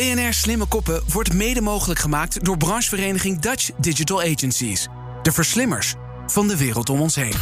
[0.00, 4.88] BNR Slimme Koppen wordt mede mogelijk gemaakt door branchevereniging Dutch Digital Agencies.
[5.22, 5.94] De verslimmers
[6.26, 7.34] van de wereld om ons heen.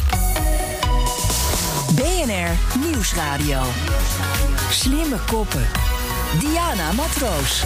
[1.95, 3.63] BNR Nieuwsradio.
[4.71, 5.67] Slimme Koppen.
[6.39, 7.65] Diana Matroos.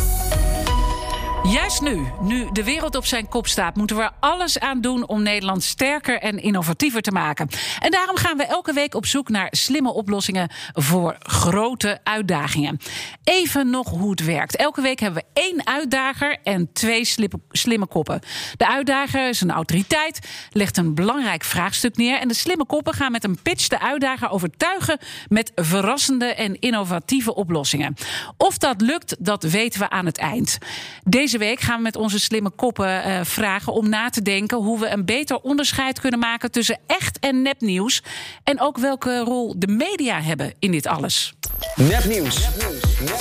[1.42, 5.08] Juist nu, nu de wereld op zijn kop staat, moeten we er alles aan doen
[5.08, 7.48] om Nederland sterker en innovatiever te maken.
[7.78, 12.78] En daarom gaan we elke week op zoek naar slimme oplossingen voor grote uitdagingen.
[13.24, 14.56] Even nog hoe het werkt.
[14.56, 17.04] Elke week hebben we één uitdager en twee
[17.50, 18.20] slimme koppen.
[18.56, 22.18] De uitdager is een autoriteit, legt een belangrijk vraagstuk neer.
[22.18, 24.98] En de slimme koppen gaan met een pitch de uitdager overtuigen
[25.28, 27.94] met verrassende en innovatieve oplossingen.
[28.36, 30.58] Of dat lukt, dat weten we aan het eind.
[31.04, 34.58] Deze deze week gaan we met onze slimme koppen uh, vragen om na te denken
[34.58, 38.02] hoe we een beter onderscheid kunnen maken tussen echt en nepnieuws.
[38.44, 41.34] En ook welke rol de media hebben in dit alles.
[41.74, 42.48] Nepnieuws.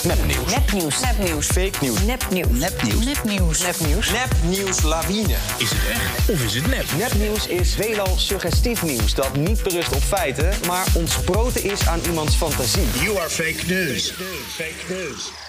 [0.04, 0.54] Nepnieuws.
[0.54, 1.02] Nepnieuws.
[1.02, 1.46] Nepnieuws.
[1.46, 2.04] Fake nieuws.
[2.04, 2.60] Nepnieuws.
[2.60, 3.06] Nepnieuws.
[3.06, 3.62] Nepnieuws.
[3.66, 4.12] Nepnieuws.
[4.12, 5.36] Nepnieuws lawine.
[5.58, 6.86] Is het echt of is het nep?
[6.98, 12.36] Nepnieuws is veelal suggestief nieuws dat niet berust op feiten, maar ontsproten is aan iemands
[12.36, 12.88] fantasie.
[13.04, 14.14] You are fake news.
[14.58, 15.41] Fake news.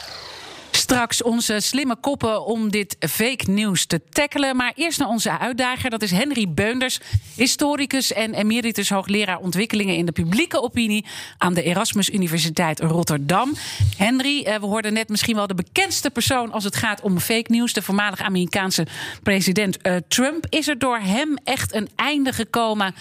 [0.93, 4.57] Straks onze slimme koppen om dit fake nieuws te tackelen.
[4.57, 5.91] Maar eerst naar onze uitdager.
[5.91, 7.01] Dat is Henry Beunders,
[7.37, 11.07] historicus en emeritus hoogleraar ontwikkelingen in de publieke opinie
[11.39, 13.55] aan de Erasmus Universiteit Rotterdam.
[13.97, 17.51] Henry, eh, we hoorden net misschien wel de bekendste persoon als het gaat om fake
[17.51, 17.73] nieuws.
[17.73, 18.87] De voormalige Amerikaanse
[19.23, 20.47] president eh, Trump.
[20.49, 22.95] Is er door hem echt een einde gekomen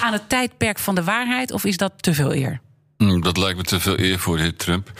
[0.00, 1.52] aan het tijdperk van de waarheid?
[1.52, 2.60] Of is dat te veel eer?
[2.98, 4.90] Mm, dat lijkt me te veel eer voor de heer Trump.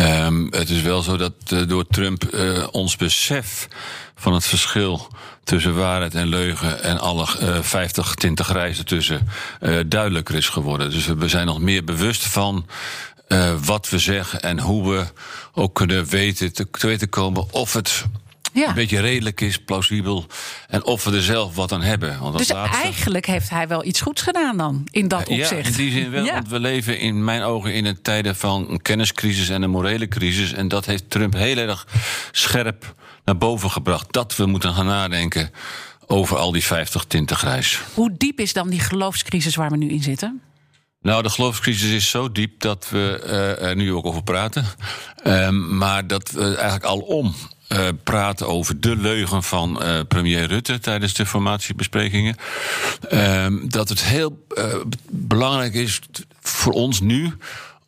[0.00, 3.68] Um, het is wel zo dat uh, door Trump uh, ons besef
[4.14, 5.08] van het verschil
[5.44, 9.28] tussen waarheid en leugen en alle uh, 50 tinten grijzen tussen
[9.86, 10.90] duidelijker is geworden.
[10.90, 12.66] Dus we zijn nog meer bewust van
[13.64, 15.04] wat we zeggen en hoe we
[15.54, 18.04] ook kunnen weten te, te weten komen of het
[18.52, 18.68] ja.
[18.68, 20.26] een beetje redelijk is, plausibel.
[20.68, 22.20] En of we er zelf wat aan hebben.
[22.20, 22.82] Want dus laatste...
[22.82, 25.50] eigenlijk heeft hij wel iets goeds gedaan dan, in dat opzicht.
[25.50, 26.24] Ja, in die zin wel.
[26.24, 26.32] Ja.
[26.32, 30.08] Want we leven in mijn ogen in een tijden van een kenniscrisis en een morele
[30.08, 30.52] crisis.
[30.52, 31.86] En dat heeft Trump heel erg
[32.30, 32.94] scherp
[33.24, 34.12] naar boven gebracht.
[34.12, 35.50] Dat we moeten gaan nadenken
[36.06, 37.80] over al die 50 tinten grijs.
[37.94, 40.40] Hoe diep is dan die geloofscrisis waar we nu in zitten?
[41.02, 44.64] Nou, de geloofscrisis is zo diep dat we uh, er nu ook over praten.
[45.24, 47.34] Um, maar dat we eigenlijk al om
[47.72, 52.36] uh, praten over de leugen van uh, premier Rutte tijdens de formatiebesprekingen.
[53.12, 54.64] Uh, dat het heel uh,
[55.10, 56.00] belangrijk is
[56.40, 57.32] voor ons nu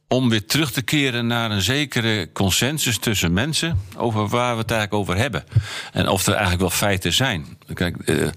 [0.08, 4.70] om weer terug te keren naar een zekere consensus tussen mensen over waar we het
[4.70, 5.44] eigenlijk over hebben.
[5.92, 7.58] En of er eigenlijk wel feiten zijn.
[7.74, 8.28] Kijk, uh,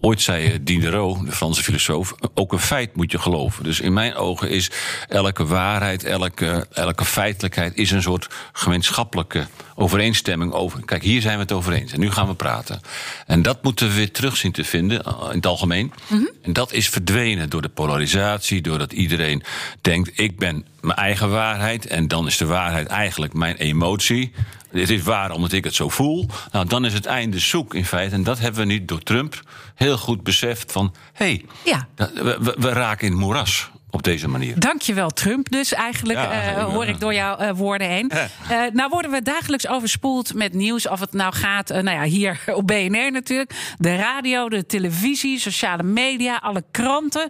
[0.00, 3.64] ooit zei Diderot, de Franse filosoof, ook een feit moet je geloven.
[3.64, 4.70] Dus in mijn ogen is
[5.08, 10.84] elke waarheid, elke, elke feitelijkheid is een soort gemeenschappelijke overeenstemming over.
[10.84, 12.80] Kijk, hier zijn we het over eens en nu gaan we praten.
[13.26, 15.92] En dat moeten we weer terug zien te vinden eh, in het algemeen.
[16.08, 16.30] Mm -hmm.
[16.42, 19.42] En dat is verdwenen door de polarisatie, doordat iedereen
[19.80, 24.32] denkt: ik ben mijn eigen waarheid en dan is de waarheid eigenlijk mijn emotie.
[24.72, 26.26] Het is waar omdat ik het zo voel.
[26.52, 28.14] Nou, dan is het einde zoek in feite.
[28.14, 29.42] En dat hebben we nu door Trump
[29.74, 30.94] heel goed beseft van...
[31.12, 31.88] hé, hey, ja.
[31.94, 34.60] we, we, we raken in het moeras op deze manier.
[34.60, 35.50] Dankjewel, Trump.
[35.50, 38.10] Dus eigenlijk ja, uh, hoor ik door jouw uh, woorden heen.
[38.14, 38.66] Ja.
[38.66, 40.88] Uh, nou worden we dagelijks overspoeld met nieuws.
[40.88, 43.74] Of het nou gaat, nou ja, hier op BNR natuurlijk.
[43.78, 47.28] De radio, de televisie, sociale media, alle kranten.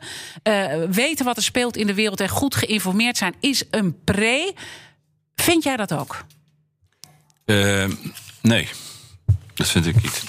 [0.90, 4.54] weten wat er speelt in de wereld en goed geïnformeerd zijn is een pre.
[5.34, 6.24] Vind jij dat ook?
[8.42, 8.68] Nee,
[9.54, 10.24] dat vind ik niet.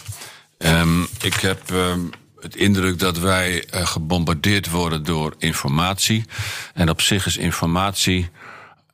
[0.57, 1.71] Um, ik heb...
[1.71, 2.11] Um,
[2.43, 6.25] het indruk dat wij uh, gebombardeerd worden door informatie.
[6.73, 8.29] En op zich is informatie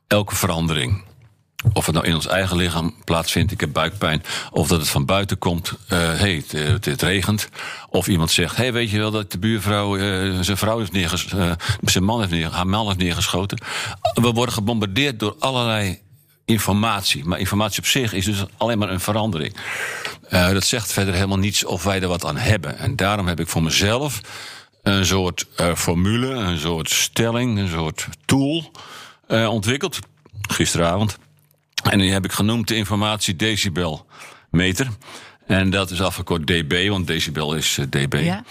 [0.07, 1.03] elke verandering.
[1.73, 4.23] Of het nou in ons eigen lichaam plaatsvindt, ik heb buikpijn.
[4.51, 7.49] Of dat het van buiten komt, uh, hey, het, het, regent.
[7.89, 9.97] Of iemand zegt, hey, weet je wel dat de buurvrouw
[10.43, 11.57] zijn vrouw heeft neergeschoten.
[11.81, 13.61] Zijn man heeft haar man heeft neergeschoten.
[14.13, 16.01] We worden gebombardeerd door allerlei
[16.49, 17.25] informatie.
[17.25, 19.55] Maar informatie op zich is dus alleen maar een verandering.
[20.29, 22.77] Uh, dat zegt verder helemaal niets of wij er wat aan hebben.
[22.77, 24.21] En daarom heb ik voor mezelf
[24.83, 28.71] een soort uh, formule, een soort stelling, een soort tool
[29.27, 29.99] uh, ontwikkeld.
[30.41, 31.17] Gisteravond.
[31.83, 34.05] En die heb ik genoemd de informatie decibel
[34.51, 34.87] meter.
[35.47, 38.13] En dat is afgekort dB, want decibel is uh, dB.
[38.23, 38.43] Ja.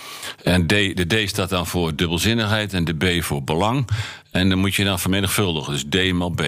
[0.43, 3.89] En D, de D staat dan voor dubbelzinnigheid en de B voor belang.
[4.31, 6.43] En dan moet je dan vermenigvuldigen, dus D maal B.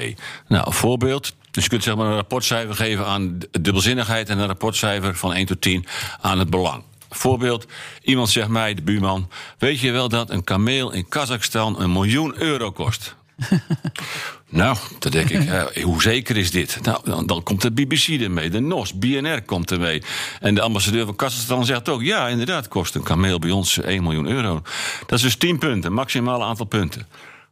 [0.48, 1.34] Nou, een voorbeeld.
[1.50, 5.46] Dus je kunt zeg maar een rapportcijfer geven aan dubbelzinnigheid en een rapportcijfer van 1
[5.46, 5.86] tot 10
[6.20, 6.82] aan het belang.
[7.10, 7.66] Voorbeeld,
[8.02, 12.34] iemand zegt mij, de buurman, weet je wel dat een kameel in Kazachstan een miljoen
[12.36, 13.14] euro kost?
[14.52, 16.78] Nou, dan denk ik, eh, hoe zeker is dit?
[16.82, 20.02] Nou, dan, dan komt de BBC ermee, de NOS, BNR komt ermee.
[20.40, 22.02] En de ambassadeur van Kazachstan zegt ook...
[22.02, 24.62] ja, inderdaad, kost een kameel bij ons 1 miljoen euro.
[25.06, 27.06] Dat is dus 10 punten, maximaal aantal punten.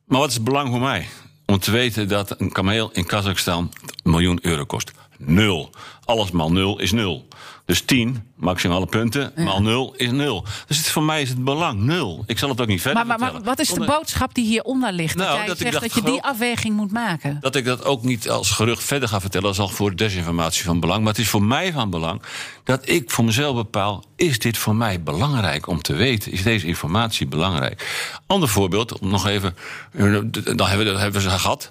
[0.05, 1.09] Maar wat is het belang voor mij?
[1.51, 3.73] Om te weten dat een kameel in Kazachstan
[4.03, 4.93] een miljoen euro kost.
[5.19, 5.71] Nul.
[6.05, 7.29] Alles maal nul is nul.
[7.65, 10.45] Dus 10 maximale punten maal nul is nul.
[10.67, 12.25] Dus het, voor mij is het belang nul.
[12.27, 13.57] Ik zal het ook niet verder Maar, maar, maar vertellen.
[13.57, 15.17] wat is de boodschap die hieronder ligt?
[15.17, 17.39] Nou, dat jij dat ik zegt dat je die afweging moet maken.
[17.41, 20.81] Dat ik dat ook niet als gerucht verder ga vertellen, is al voor desinformatie van
[20.81, 21.01] belang.
[21.01, 22.23] Maar het is voor mij van belang
[22.65, 26.33] dat ik voor mezelf bepaal: is dit voor mij belangrijk om te weten?
[26.33, 27.87] Is deze informatie belangrijk?
[28.27, 29.57] Ander voorbeeld, om nog even.
[29.93, 31.71] Dan hebben we, dat hebben we ze gehad.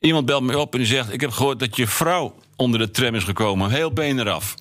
[0.00, 2.90] Iemand belt me op en die zegt: Ik heb gehoord dat je vrouw onder de
[2.90, 4.54] tram is gekomen, heel been eraf.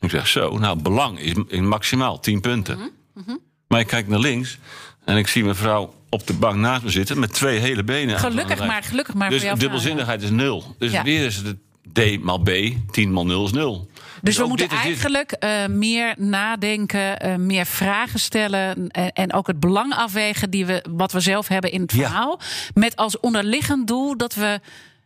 [0.00, 2.90] Ik zeg zo, nou, belang is, maximaal 10 punten.
[3.14, 3.36] Mhm,
[3.68, 4.58] Maar ik kijk naar links
[5.04, 8.18] en ik zie mijn vrouw op de bank naast me zitten met twee hele benen.
[8.18, 10.74] Gelukkig maar, gelukkig maar Dus dubbelzinnigheid is nul.
[10.78, 11.02] Dus Ja.
[11.02, 11.56] weer is het
[11.92, 12.50] D maal B,
[12.90, 13.90] 10 maal 0 is 0.
[14.22, 19.60] Dus we moeten eigenlijk eh, meer nadenken, eh, meer vragen stellen en, en ook het
[19.60, 21.98] belang afwegen die we, wat we zelf hebben in het Ja.
[21.98, 22.40] verhaal.
[22.74, 24.60] Met als onderliggend doel dat we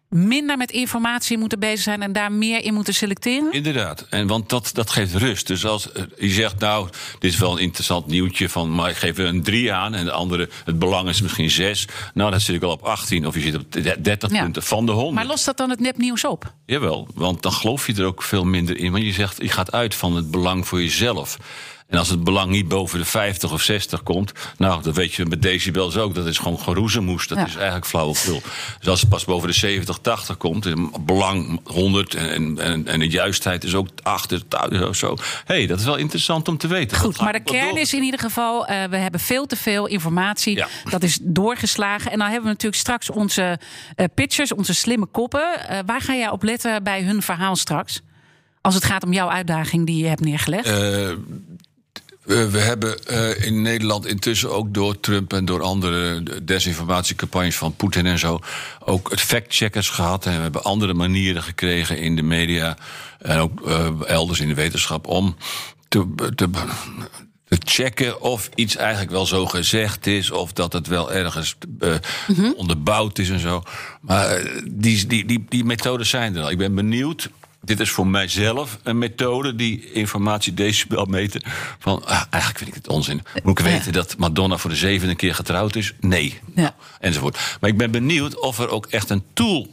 [0.09, 3.53] minder met informatie moeten bezig zijn en daar meer in moeten selecteren.
[3.53, 5.47] Inderdaad, en want dat, dat geeft rust.
[5.47, 6.89] Dus als eh, je zegt, nou,
[7.19, 10.05] dit is wel een interessant nieuwtje van, maar ik geef er een 3 aan en
[10.05, 11.87] de andere, het belang is misschien 6.
[12.15, 13.73] Nou, dan zit ik al op 18 of je zit op
[14.03, 14.43] 30 Ja.
[14.43, 15.15] punten van de 100.
[15.15, 16.53] Maar lost dat dan het nepnieuws op?
[16.67, 18.93] Jawel, want dan geloof je er ook veel minder in.
[18.93, 21.39] Want je zegt, je gaat uit van het belang voor jezelf.
[21.89, 25.27] En als het belang niet boven de 50 of 60 komt, nou, dat weet je
[25.27, 26.15] met decibels ook.
[26.15, 27.27] Dat is gewoon geroezemoes.
[27.27, 27.47] Dat Ja.
[27.47, 28.43] is eigenlijk flauwekul.
[28.79, 30.67] Dus als het pas boven de 70, 80 komt,
[31.05, 34.43] belang 100 en, en, en de juistheid is ook 80
[34.89, 35.17] of zo.
[35.45, 36.97] Hé, hey, dat is wel interessant om te weten.
[36.99, 37.79] Goed, maar de kern door.
[37.79, 40.57] is in ieder geval, eh, we hebben veel te veel informatie.
[40.57, 40.69] Ja.
[40.91, 42.11] Dat is doorgeslagen.
[42.11, 43.59] En dan hebben we natuurlijk straks onze
[43.97, 45.69] eh, pitchers, onze slimme koppen.
[45.69, 48.01] Eh, waar ga jij op letten bij hun verhaal straks?
[48.61, 50.69] Als het gaat om jouw uitdaging die je hebt neergelegd.
[52.27, 58.07] We, hebben eh, in Nederland intussen ook door Trump en door andere desinformatiecampagnes van Poetin
[58.07, 58.39] en zo
[58.85, 60.27] ook het factcheckers gehad.
[60.27, 62.77] En we hebben andere manieren gekregen in de media
[63.19, 65.37] en ook eh, elders in de wetenschap om
[65.89, 66.51] te, te,
[67.49, 71.95] te checken of iets eigenlijk wel zo gezegd is of dat het wel ergens eh,
[72.57, 73.63] onderbouwd is en zo.
[74.01, 76.51] Maar die, die, die, die methodes zijn er al.
[76.51, 77.31] Ik ben benieuwd
[77.67, 81.43] dit is voor mijzelf een methode die informatie decibel meten.
[81.79, 83.23] Van ah, eigenlijk vind ik het onzin.
[83.43, 85.93] Moet ik weten dat Madonna voor de zevende keer getrouwd is?
[86.01, 86.41] Nee.
[86.55, 86.75] Ja.
[87.01, 87.39] Enzovoort.
[87.61, 89.69] Maar ik ben benieuwd of er ook echt een tool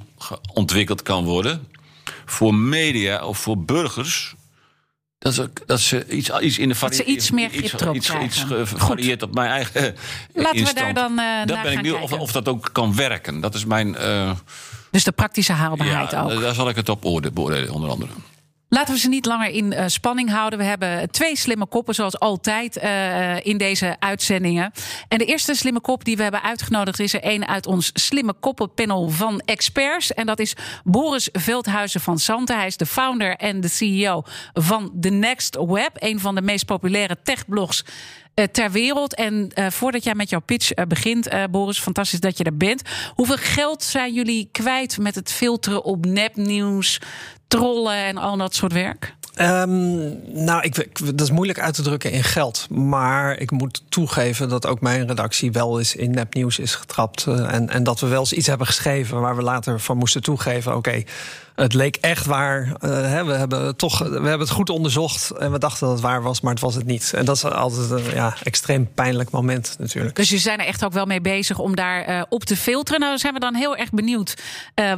[0.54, 1.68] ontwikkeld kan worden.
[2.26, 4.36] voor media of voor burgers.
[5.20, 8.14] Dat ze, dat ze iets, iets in de Dat ze iets meer grip erop iets,
[8.24, 9.86] iets gevarieerd op mijn eigen.
[9.86, 9.92] eh,
[10.34, 12.20] Laten we daar dan, eh, dat naar ben ik gaan of, kijken.
[12.20, 13.40] of dat ook kan werken.
[13.42, 13.96] Dat is mijn.
[13.96, 14.32] eh,
[14.94, 16.42] Dus de praktische haalbaarheid ja, ook.
[16.42, 18.12] daar zal ik het op oorde- beoordelen, onder andere.
[18.70, 20.60] Laten we ze niet langer in eh, spanning houden.
[20.60, 24.72] We hebben twee slimme koppen, zoals altijd, eh, in deze uitzendingen.
[25.08, 28.34] En de eerste slimme kop die we hebben uitgenodigd is er een uit ons slimme
[28.34, 30.14] koppenpanel van experts.
[30.14, 32.58] En dat is Boris Veldhuizen van Santen.
[32.58, 34.24] Hij is de founder en de CEO
[34.54, 37.84] van The Next Web, een van de meest populaire techblogs.
[38.34, 39.16] Eh, ter wereld.
[39.16, 42.82] En eh, voordat jij met jouw pitch eh, begint, Boris, fantastisch dat je er bent.
[43.16, 47.02] Hoeveel geld zijn jullie kwijt met het filteren op nepnieuws,
[47.48, 49.16] trollen en al dat soort werk?
[49.34, 50.02] Ehm,
[50.46, 50.76] nou, ik,
[51.18, 52.68] dat is moeilijk uit te drukken in geld.
[52.70, 57.28] Maar ik moet toegeven dat ook mijn redactie wel eens in nepnieuws is getrapt.
[57.28, 60.22] eh, en, en dat we wel eens iets hebben geschreven waar we later van moesten
[60.22, 60.76] toegeven.
[60.76, 61.04] Oké,
[61.56, 62.74] het leek echt waar.
[62.80, 66.06] eh, hè, we, hebben toch, we hebben het goed onderzocht en we dachten dat het
[66.06, 67.14] waar was, maar het was het niet.
[67.16, 70.16] En dat is altijd een ja, extreem pijnlijk moment natuurlijk.
[70.16, 73.00] Dus je zijn er echt ook wel mee bezig om daar eh, op te filteren.
[73.00, 74.34] Nou, zijn we dan heel erg benieuwd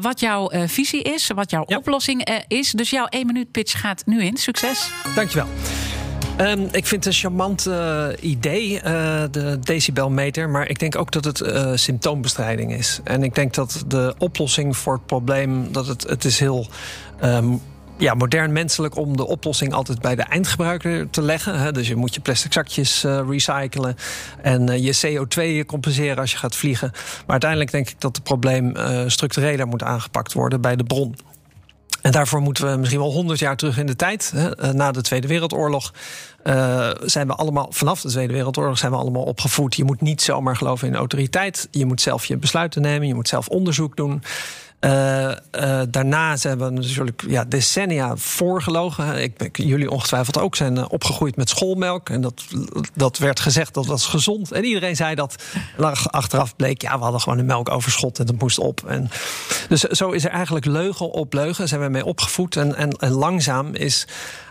[0.01, 1.77] wat jouw visie is, wat jouw Ja.
[1.77, 2.71] oplossing is.
[2.71, 4.37] Dus jouw 1 minuut pitch gaat nu in.
[4.37, 4.91] Succes.
[5.15, 5.47] Dankjewel.
[6.37, 10.49] Ehm, ik vind het een charmant eh, idee, eh, de decibelmeter.
[10.49, 12.99] Maar ik denk ook dat het eh, symptoombestrijding is.
[13.03, 15.71] En ik denk dat de oplossing voor het probleem...
[15.71, 16.67] dat het, het is heel
[17.19, 17.53] ehm,
[17.97, 21.73] ja, modern menselijk om de oplossing altijd bij de eindgebruiker te leggen.
[21.73, 23.95] Dus je moet je plastic zakjes recyclen
[24.41, 26.91] en je CO2 compenseren als je gaat vliegen.
[26.93, 28.73] Maar uiteindelijk denk ik dat het probleem
[29.07, 31.15] structureler moet aangepakt worden bij de bron.
[32.05, 34.31] En daarvoor moeten we misschien wel honderd jaar terug in de tijd.
[34.35, 34.57] Hè.
[34.57, 35.93] Eh, Na de Tweede Wereldoorlog
[36.43, 39.75] eh, zijn we allemaal, vanaf de Tweede Wereldoorlog zijn we allemaal opgevoed.
[39.75, 41.67] Je moet niet zomaar geloven in autoriteit.
[41.71, 43.07] Je moet zelf je besluiten nemen.
[43.07, 44.23] Je moet zelf onderzoek doen.
[44.85, 45.31] Uh,
[45.89, 49.21] daarna zijn we natuurlijk ja, decennia voorgelogen.
[49.21, 52.09] Ik jullie ongetwijfeld ook zijn uh, opgegroeid met schoolmelk.
[52.09, 52.45] En dat,
[52.93, 54.51] dat werd gezegd dat was gezond.
[54.51, 55.43] En iedereen zei dat.
[56.05, 58.83] Achteraf bleek, ja, we hadden gewoon een melkoverschot en dat moest op.
[58.87, 59.09] En
[59.69, 61.67] dus zo is er eigenlijk leugen op leugen.
[61.67, 62.55] Zijn we mee opgevoed.
[62.55, 64.07] En, en, en langzaam is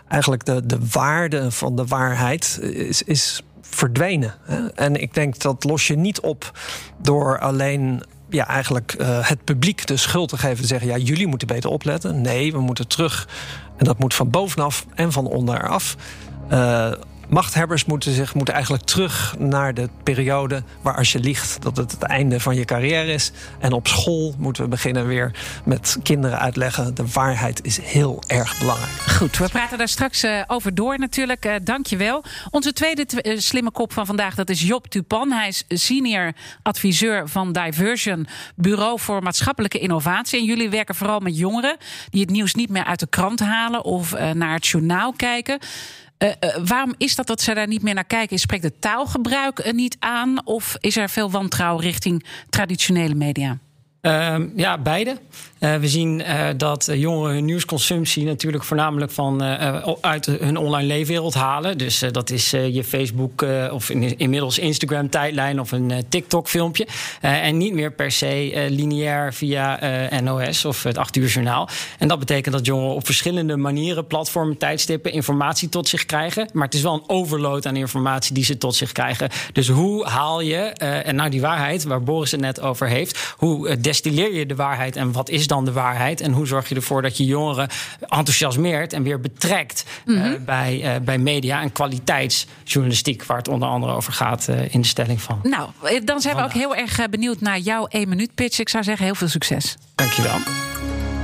[0.07, 4.33] eigenlijk de, de waarde van de waarheid is, is verdwenen.
[4.75, 6.51] En ik denk dat los je niet op
[7.01, 8.03] door alleen
[8.35, 10.61] ja, eigenlijk uh, het publiek de schuld te geven.
[10.61, 12.21] Te zeggen, ja, jullie moeten beter opletten.
[12.21, 13.27] Nee, we moeten terug.
[13.77, 15.95] En dat moet van bovenaf en van onderaf.
[16.51, 16.91] Uh,
[17.29, 21.91] machthebbers moeten zich moeten eigenlijk terug naar de periode waar als je liegt dat het
[21.91, 23.31] het einde van je carrière is.
[23.59, 25.31] En op school moeten we beginnen weer
[25.65, 26.95] met kinderen uitleggen.
[26.95, 28.91] De waarheid is heel erg belangrijk.
[28.91, 31.43] Goed, we praten daar straks uh, over door natuurlijk.
[31.83, 32.23] Je wel.
[32.49, 35.31] Onze tweede uh, slimme kop van vandaag dat is Job Tupan.
[35.31, 40.39] Hij is senior adviseur van Diversion, Bureau voor Maatschappelijke Innovatie.
[40.39, 41.77] En jullie werken vooral met jongeren
[42.09, 45.59] die het nieuws niet meer uit de krant halen of naar het journaal kijken.
[46.19, 48.39] Uh, uh, waarom is dat dat ze daar niet meer naar kijken?
[48.39, 50.45] Spreekt het taalgebruik niet aan?
[50.45, 53.57] Of is er veel wantrouwen richting traditionele media?
[54.01, 55.17] Uh, ja, beide.
[55.65, 59.43] Uh, we zien uh, dat jongeren hun nieuwsconsumptie natuurlijk voornamelijk van,
[60.01, 61.77] uit hun online leefwereld halen.
[61.77, 66.87] Dus dat is je Facebook of in, inmiddels Instagram tijdlijn of een TikTok filmpje.
[67.21, 69.79] en niet meer per se lineair via
[70.21, 71.69] NOS of het 8 uur journaal.
[71.99, 76.49] En dat betekent dat jongeren op verschillende manieren, platformen, tijdstippen, informatie tot zich krijgen.
[76.53, 79.29] Maar het is wel een overload aan informatie die ze tot zich krijgen.
[79.53, 83.79] Dus hoe haal je, en nou die waarheid waar Boris het net over heeft, hoe
[83.79, 86.21] destilleer je de waarheid en wat is dan de waarheid?
[86.21, 87.69] En hoe zorg je ervoor dat je jongeren
[87.99, 90.31] enthousiasmeert en weer betrekt mm -hmm.
[90.31, 94.81] uh, bij, uh, bij media en kwaliteitsjournalistiek, waar het onder andere over gaat uh, in
[94.81, 95.39] de stelling van.
[95.43, 95.69] Nou,
[96.03, 98.59] dan zijn we ook heel erg benieuwd naar jouw 1 minuut pitch.
[98.59, 99.75] Ik zou zeggen, heel veel succes.
[99.95, 100.74] Dankjewel.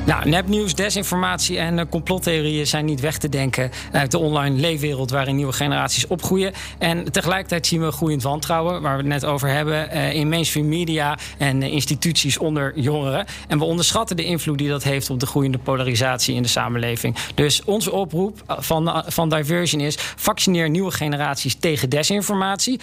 [0.05, 5.10] Nou, nepnieuws, desinformatie en uh, complottheorieën zijn niet weg te denken uit de online leefwereld
[5.10, 6.53] waarin nieuwe generaties opgroeien.
[6.77, 10.70] En tegelijkertijd zien we groeiend wantrouwen, waar we het net over hebben, uh, in mainstream
[10.70, 13.25] media en uh, instituties onder jongeren.
[13.48, 17.15] En we onderschatten de invloed die dat heeft op de groeiende polarisatie in de samenleving.
[17.36, 22.79] Dus onze oproep van, van Diversion is: vaccineer nieuwe generaties tegen desinformatie.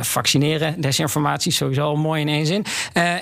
[0.00, 2.64] vaccineren, desinformatie, sowieso mooi in één zin.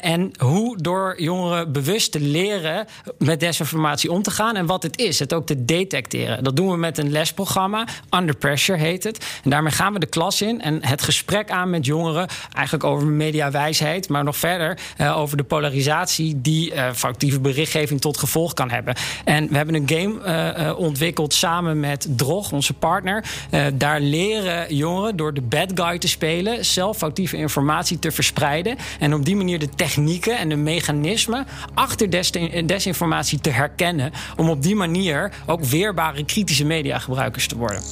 [0.01, 2.87] en hoe door jongeren bewust te leren
[3.25, 5.19] met desinformatie om te gaan en wat het is.
[5.19, 6.45] Het ook te detecteren.
[6.45, 7.87] Dat doen we met een lesprogramma.
[8.11, 9.41] Under Pressure heet het.
[9.45, 12.29] En daarmee gaan we de klas in en het gesprek aan met jongeren.
[12.53, 18.17] Eigenlijk over mediawijsheid, maar nog verder uh, over de polarisatie die uh, foutieve berichtgeving tot
[18.19, 18.95] gevolg kan hebben.
[19.25, 23.25] En we hebben een game uh, ontwikkeld samen met Drog, onze partner.
[23.75, 28.77] daar leren jongeren door de bad guy te spelen, zelf foutieve informatie te verspreiden.
[28.99, 32.11] En op die manier de technieken en de mechanismen achter
[32.67, 33.09] desinformatie
[33.41, 34.13] te herkennen.
[34.37, 37.83] Om op die manier ook weerbare kritische mediagebruikers te worden.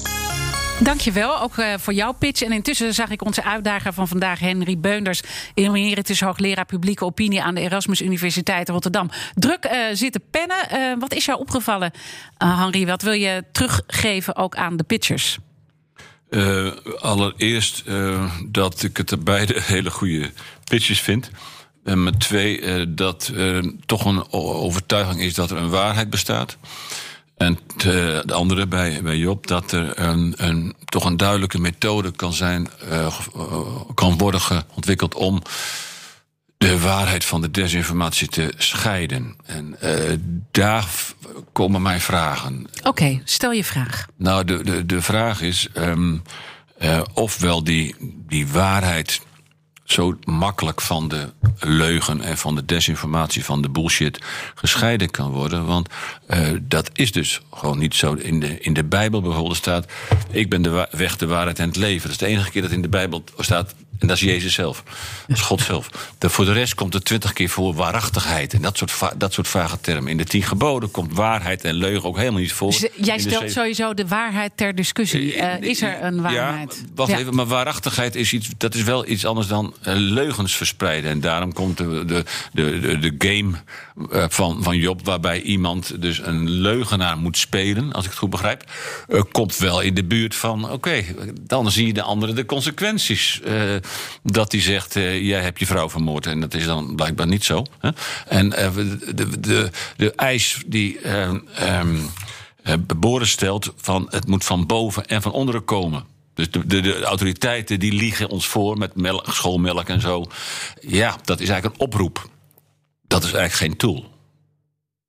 [0.81, 2.43] Dankjewel, ook uh, voor jouw pitch.
[2.43, 5.23] En intussen zag ik onze uitdager van vandaag, Henry Beunders...
[5.55, 9.11] emeritus hoogleraar publieke opinie aan de Erasmus Universiteit Rotterdam...
[9.35, 10.57] druk uh, zitten pennen.
[10.73, 11.91] Uh, wat is jou opgevallen,
[12.37, 12.87] Henry?
[12.87, 15.39] Wat wil je teruggeven ook aan de pitchers?
[16.99, 17.85] allereerst
[18.49, 20.31] dat ik het beide hele goede
[20.65, 21.31] pitches vind...
[21.85, 26.57] En met twee, uh, dat uh, toch een overtuiging is dat er een waarheid bestaat.
[27.37, 32.33] En de andere bij, bij Job, dat er een, een, toch een duidelijke methode kan
[32.33, 33.19] zijn, uh,
[33.95, 34.41] kan worden
[34.75, 35.43] ontwikkeld om
[36.57, 39.37] de waarheid van de desinformatie te scheiden.
[39.45, 39.77] En
[40.51, 40.87] daar
[41.53, 42.67] komen mijn vragen.
[42.79, 44.07] Oké, okay, stel je vraag.
[44.17, 46.23] Nou, de, de, de vraag is um,
[47.15, 47.95] ofwel die,
[48.27, 49.21] die waarheid
[49.93, 54.19] zo makkelijk van de leugen en van de desinformatie, van de bullshit
[54.55, 55.67] gescheiden kan worden.
[55.67, 55.89] Want
[56.29, 58.13] uh, dat is dus gewoon niet zo.
[58.13, 59.93] In de, in de Bijbel bijvoorbeeld staat:
[60.31, 62.03] Ik ben de weg, de waarheid en het leven.
[62.03, 63.75] Dat is de enige keer dat in de Bijbel staat.
[63.99, 64.83] En dat is Jezus zelf.
[65.27, 65.91] Dat is God zelf.
[66.19, 68.53] De, voor de rest komt er twintig keer voor waarachtigheid.
[68.53, 70.11] En dat soort, dat soort vage termen.
[70.11, 72.71] In de tien geboden komt waarheid en leugen ook helemaal niet voor.
[72.71, 75.37] Dus jij stelt sowieso de waarheid ter discussie.
[75.37, 76.83] Uh, is er een waarheid?
[76.83, 77.19] Ja, wacht ja.
[77.19, 77.35] even.
[77.35, 81.11] Maar waarachtigheid is, iets, dat is wel iets anders dan leugens verspreiden.
[81.11, 83.57] En daarom komt de, de, de, de, game
[84.29, 85.05] van, van Job...
[85.05, 88.65] waarbij iemand dus een leugenaar moet spelen, als ik het goed begrijp...
[89.33, 90.65] komt wel in de buurt van...
[90.65, 93.41] oké, okay, dan zie je de andere de consequenties
[94.23, 96.27] dat hij zegt: uh, jij hebt je vrouw vermoord.
[96.27, 97.65] En dat is dan blijkbaar niet zo.
[97.79, 97.91] Hè?
[98.27, 102.11] En de, de, de, de eis die um,
[102.97, 106.05] Boris stelt: van het moet van boven en van onderen komen.
[106.35, 108.93] Dus de, de, autoriteiten die liegen ons voor met
[109.23, 110.25] schoolmelk en zo.
[110.81, 112.29] Ja, dat is eigenlijk een oproep.
[113.07, 114.11] Dat is eigenlijk geen tool.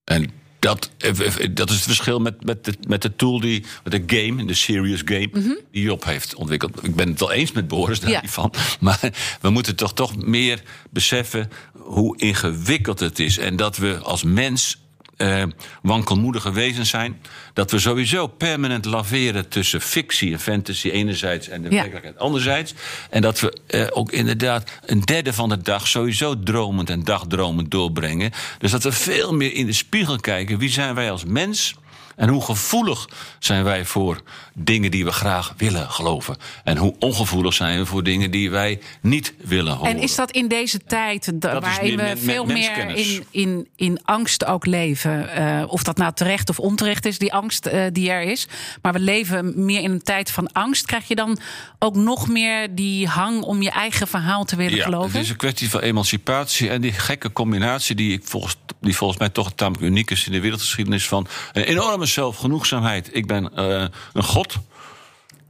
[0.04, 1.12] En dat, eh,
[1.52, 4.54] dat is het verschil met, met, de, met de tool die, met de game, de
[4.54, 6.84] serious game, die Job heeft ontwikkeld.
[6.84, 8.22] Ik ben het wel eens met Boris daar Ja.
[8.22, 8.54] niet van.
[8.80, 9.00] Maar
[9.42, 13.38] we moeten toch, toch meer beseffen hoe ingewikkeld het is.
[13.38, 14.82] En dat we als mens
[15.20, 15.44] eh,
[15.82, 17.22] wankelmoedige wezens zijn.
[17.54, 21.76] Dat we sowieso permanent laveren tussen fictie en fantasy enerzijds en de Ja.
[21.76, 22.74] werkelijkheid anderzijds.
[23.10, 27.72] En dat we eh, ook inderdaad een derde van de dag sowieso dromend en dagdromend
[27.72, 28.32] doorbrengen.
[28.58, 30.58] Dus dat we veel meer in de spiegel kijken.
[30.58, 31.76] Wie zijn wij als mens?
[32.20, 33.08] En hoe gevoelig
[33.40, 34.22] zijn wij voor
[34.54, 36.38] dingen die we graag willen geloven?
[36.64, 39.92] En hoe ongevoelig zijn we voor dingen die wij niet willen horen?
[39.92, 43.68] En is dat in deze tijd Dat waarin we men- veel men- meer in, in,
[43.76, 45.30] in angst ook leven?
[45.30, 48.48] eh, of dat nou terecht of onterecht is, die angst eh, die er is.
[48.82, 50.86] Maar we leven meer in een tijd van angst.
[50.86, 51.40] Krijg je dan
[51.80, 55.12] ook nog meer die hang om je eigen verhaal te willen ja, geloven?
[55.12, 59.20] Het is een kwestie van emancipatie en die gekke combinatie die, ik volgens, die volgens
[59.20, 63.10] mij toch tamelijk uniek is in de wereldgeschiedenis van een enorme zelfgenoegzaamheid.
[63.16, 64.56] Ik ben eh, een god,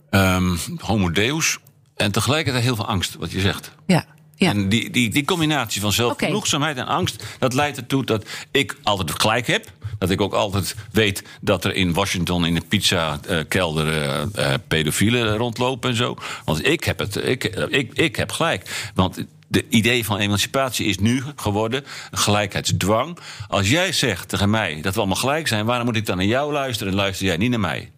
[0.10, 1.58] ehm, homo deus,
[1.96, 3.72] en tegelijkertijd heel veel angst, wat je zegt.
[3.88, 4.50] Ja, ja.
[4.50, 9.22] En die, die, die combinatie van zelfgenoegzaamheid en angst, dat leidt ertoe dat ik altijd
[9.22, 9.72] gelijk heb.
[9.98, 14.22] Dat ik ook altijd weet dat er in Washington in de pizza-kelder eh,
[14.54, 16.18] eh, pedofielen rondlopen en zo.
[16.46, 18.92] Want ik heb, het, ik, ik, ik heb gelijk.
[18.94, 23.18] Want de idee van emancipatie is nu geworden een gelijkheidsdwang.
[23.48, 26.26] Als jij zegt tegen mij dat we allemaal gelijk zijn, waarom moet ik dan naar
[26.26, 27.92] jou luisteren en luister jij niet naar mij?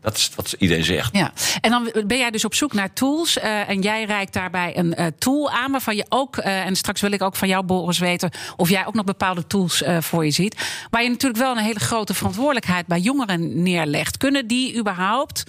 [0.00, 1.16] Dat is wat iedereen zegt.
[1.16, 3.38] Ja, en dan ben jij dus op zoek naar tools.
[3.38, 7.00] eh, en jij reikt daarbij een eh, tool aan waarvan je ook, eh, en straks
[7.00, 10.30] wil ik ook van jou, Boris, weten of jij ook nog bepaalde tools voor je
[10.30, 10.86] ziet.
[10.90, 14.16] Waar je natuurlijk wel een hele grote verantwoordelijkheid bij jongeren neerlegt.
[14.16, 15.44] Kunnen die überhaupt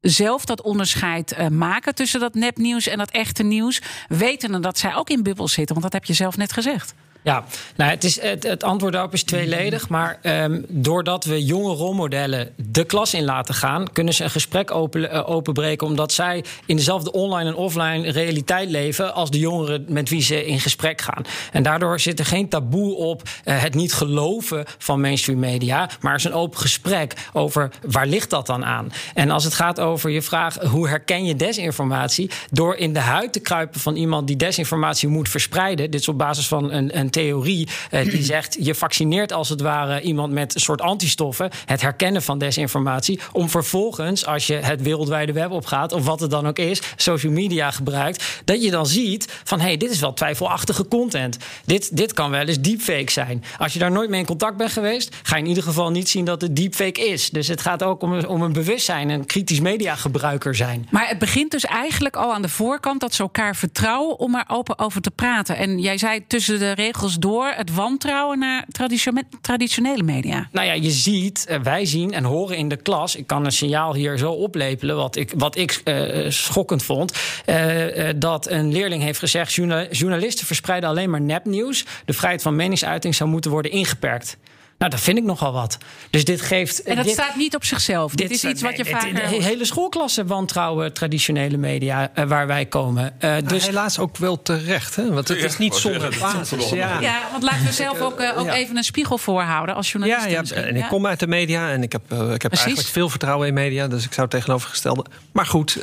[0.00, 3.82] zelf dat onderscheid eh, maken tussen dat nepnieuws en dat echte nieuws?
[4.08, 6.94] Wetende dat zij ook in bubbels zitten, want dat heb je zelf net gezegd.
[7.26, 7.44] Ja,
[7.76, 9.88] nou, het, is, het, het antwoord daarop is tweeledig.
[9.88, 14.70] Maar ehm, doordat we jonge rolmodellen de klas in laten gaan, kunnen ze een gesprek
[14.70, 15.86] open, eh, openbreken.
[15.86, 20.46] Omdat zij in dezelfde online en offline realiteit leven als de jongeren met wie ze
[20.46, 21.22] in gesprek gaan.
[21.52, 25.90] En daardoor zit er geen taboe op eh, het niet geloven van mainstream media.
[26.00, 28.92] Maar er is een open gesprek over waar ligt dat dan aan.
[29.14, 33.32] En als het gaat over je vraag hoe herken je desinformatie, door in de huid
[33.32, 35.90] te kruipen van iemand die desinformatie moet verspreiden.
[35.90, 39.60] Dit is op basis van een, een theorie eh, die zegt: je vaccineert als het
[39.60, 41.50] ware iemand met een soort antistoffen.
[41.64, 43.20] Het herkennen van desinformatie.
[43.32, 47.32] Om vervolgens, als je het wereldwijde web opgaat, of wat het dan ook is, social
[47.32, 51.36] media gebruikt, dat je dan ziet van hé, hey, dit is wel twijfelachtige content.
[51.64, 53.44] Dit, dit kan wel eens deepfake zijn.
[53.58, 56.08] Als je daar nooit mee in contact bent geweest, ga je in ieder geval niet
[56.08, 57.30] zien dat het deepfake is.
[57.30, 60.86] Dus het gaat ook om, een- om een bewustzijn, een kritisch mediagebruiker zijn.
[60.90, 64.44] Maar het begint dus eigenlijk al aan de voorkant dat ze elkaar vertrouwen om er
[64.46, 65.56] open over te praten.
[65.56, 70.48] En jij zei tussen de regels door het wantrouwen naar traditio- traditionele media.
[70.52, 73.16] Nou ja, je ziet, eh, wij zien en horen in de klas.
[73.16, 77.12] Ik kan een signaal hier zo oplepelen, wat ik, wat ik eh, schokkend vond.
[77.44, 81.84] eh, eh, dat een leerling heeft gezegd: journa- journalisten verspreiden alleen maar nepnieuws.
[82.04, 84.36] De vrijheid van meningsuiting zou moeten worden ingeperkt.
[84.78, 85.78] Nou, dat vind ik nogal wat.
[86.10, 86.82] Dus dit geeft.
[86.82, 88.14] En dat dit- staat niet op zichzelf.
[88.14, 92.66] Dit, is iets wat je dit- De hele schoolklasse wantrouwen traditionele media eh, waar wij
[92.66, 93.14] komen.
[93.20, 95.12] Eh, Dus dus helaas ook wel terecht, hè?
[95.12, 96.70] want het is niet zonder basis.
[96.70, 97.00] Ja.
[97.00, 98.54] Ja, want laten we zelf ook, eh, ook ja.
[98.54, 100.28] even een spiegel voorhouden als journalist.
[100.50, 102.56] ja, en ik kom uit de media en ik heb, ik heb Precies.
[102.64, 103.88] eigenlijk veel vertrouwen in media.
[103.88, 105.04] Dus ik zou het tegenovergestelde.
[105.32, 105.78] Maar goed,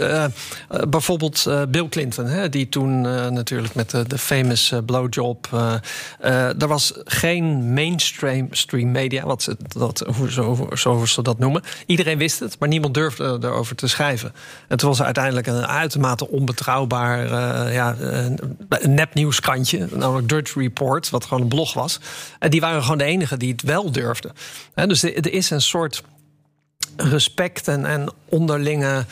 [0.90, 5.48] bijvoorbeeld eh, Bill Clinton, hè, die toen eh, natuurlijk met de, de famous blowjob.
[5.54, 5.74] eh
[6.20, 11.40] eh, er was geen mainstream stream media, wat ze, dat, hoe, zo, zo ze dat
[11.40, 11.64] noemen.
[11.86, 14.34] Iedereen wist het, maar niemand durfde erover te schrijven.
[14.68, 18.40] En toen was er uiteindelijk een uitermate onbetrouwbaar eh, ja, een
[18.96, 22.00] nepnieuwskrantje, namelijk Dirt Report, wat gewoon een blog was.
[22.40, 24.32] En die waren gewoon de enigen die het wel durfden.
[24.74, 26.04] Hè, dus er is een soort
[26.96, 29.06] respect en, en onderlinge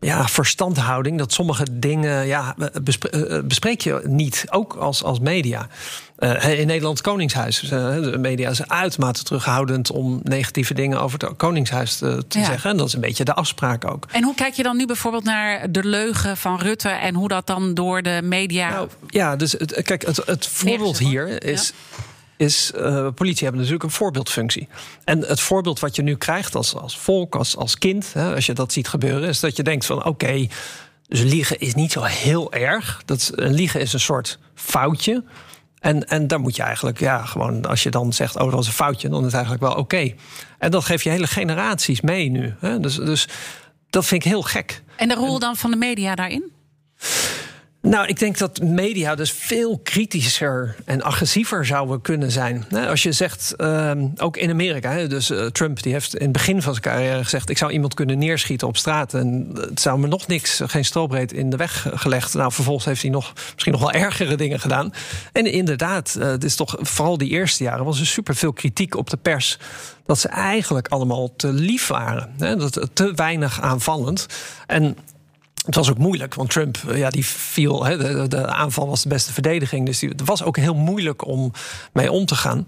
[0.00, 1.18] ja, verstandhouding.
[1.18, 5.68] Dat sommige dingen ja, bespre- eh, bespreek je niet, ook als, als media.
[6.16, 7.62] Eh, in Nederland Koningshuis.
[7.62, 12.44] eh, de media is uitermate terughoudend om negatieve dingen over het Koningshuis te, te Ja.
[12.44, 12.70] zeggen.
[12.70, 14.06] En dat is een beetje de afspraak ook.
[14.12, 17.46] En hoe kijk je dan nu bijvoorbeeld naar de leugen van Rutte en hoe dat
[17.46, 18.70] dan door de media.
[18.70, 21.72] Nou, ja, dus het, kijk, het, het voorbeeld hier is.
[22.40, 24.68] Is, eh, politie hebben natuurlijk een voorbeeldfunctie.
[25.04, 28.46] En het voorbeeld wat je nu krijgt als, als volk, als, als kind, hè, als
[28.46, 30.46] je dat ziet gebeuren, is dat je denkt van oké,
[31.08, 33.02] dus liegen is niet zo heel erg.
[33.04, 35.24] Dat, liegen is een soort foutje.
[35.78, 38.66] En, en daar moet je eigenlijk, ja, gewoon als je dan zegt, oh, dat was
[38.66, 40.14] een foutje, dan is het eigenlijk wel oké.
[40.58, 42.54] En dat geef je hele generaties mee nu.
[42.60, 42.80] Hè?
[42.80, 43.28] Dus, dus
[43.90, 44.82] dat vind ik heel gek.
[44.96, 46.52] En de rol dan van de media daarin?
[47.82, 52.64] Nou, ik denk dat media dus veel kritischer en agressiever zouden kunnen zijn.
[52.68, 56.32] Nou, als je zegt, ehm, ook in Amerika, dus eh, Trump die heeft in het
[56.32, 59.98] begin van zijn carrière gezegd: ik zou iemand kunnen neerschieten op straat en het zou
[59.98, 62.34] me nog niks, geen strobreed in de weg gelegd.
[62.34, 64.92] Nou, vervolgens heeft hij nog misschien nog wel ergere dingen gedaan.
[65.32, 68.96] En inderdaad, uh, het is toch vooral die eerste jaren was er super veel kritiek
[68.96, 69.58] op de pers
[70.06, 74.26] dat ze eigenlijk allemaal te lief waren, dat te weinig aanvallend.
[74.66, 74.96] En
[75.66, 77.84] het was ook moeilijk, want Trump eh, ja, die viel.
[77.84, 79.86] Hè, de, de, aanval was de beste verdediging.
[79.86, 81.52] Dus die, het was ook heel moeilijk om
[81.92, 82.66] mee om te gaan.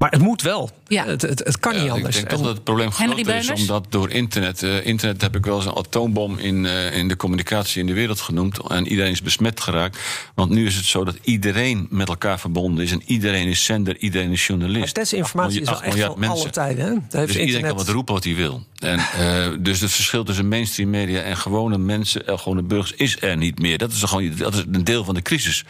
[0.00, 0.70] Maar het moet wel.
[0.86, 1.06] Ja.
[1.06, 2.16] Het, het, het kan niet anders.
[2.16, 4.62] Ik denk toch dat het probleem groot is, omdat door internet...
[4.62, 7.92] Uh, internet heb ik wel eens een atoombom in, uh, in de communicatie in de
[7.92, 8.68] wereld genoemd...
[8.68, 9.98] en iedereen is besmet geraakt.
[10.34, 12.92] Want nu is het zo dat iedereen met elkaar verbonden is...
[12.92, 14.96] en iedereen is zender, iedereen is journalist.
[14.96, 16.84] Maar desinformatie is wel echt van alle tijden.
[16.84, 16.90] Hè?
[16.90, 17.36] Dus internet...
[17.36, 18.62] iedereen kan wat roepen wat hij wil.
[18.80, 22.22] En, uh, dus het verschil tussen mainstream media en gewone mensen...
[22.26, 23.78] gewone burgers, is er niet meer.
[23.78, 25.64] Dat is, gewoon, dat is een deel van de crisis.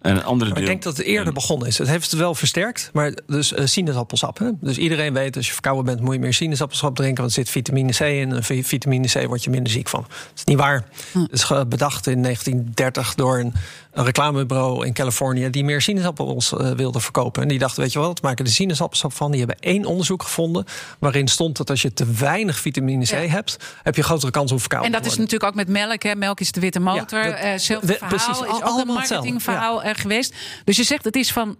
[0.00, 0.62] En een andere deel...
[0.62, 1.78] Ik denk dat het eerder begonnen is.
[1.78, 4.38] Het heeft het wel versterkt, maar dus sinaasappelsap.
[4.38, 4.50] Hè?
[4.60, 7.22] Dus iedereen weet, als je verkouden bent, moet je meer sinaasappelsap drinken.
[7.22, 8.32] Want er zit vitamine C in.
[8.32, 10.04] En vitamine C word je minder ziek van.
[10.08, 10.84] Dat is niet waar.
[11.12, 11.20] Hm.
[11.20, 13.52] Het is bedacht in 1930 door een,
[13.92, 15.50] een reclamebureau in Californië...
[15.50, 17.42] die meer sinaasappels uh, wilde verkopen.
[17.42, 19.30] En die dachten, weet je wat, maken de sinaasappelsap van.
[19.30, 20.64] Die hebben één onderzoek gevonden
[20.98, 23.56] waarin stond dat als je te weinig vitamine C hebt...
[23.82, 26.02] heb je grotere kans op verkouden En dat is natuurlijk ook met melk.
[26.02, 26.14] Hè?
[26.14, 27.26] Melk is de witte motor.
[27.26, 29.94] Ja, dat, uh, verhaal precies, is ook een marketingverhaal ja.
[29.94, 30.34] geweest.
[30.64, 31.56] Dus je zegt, het is van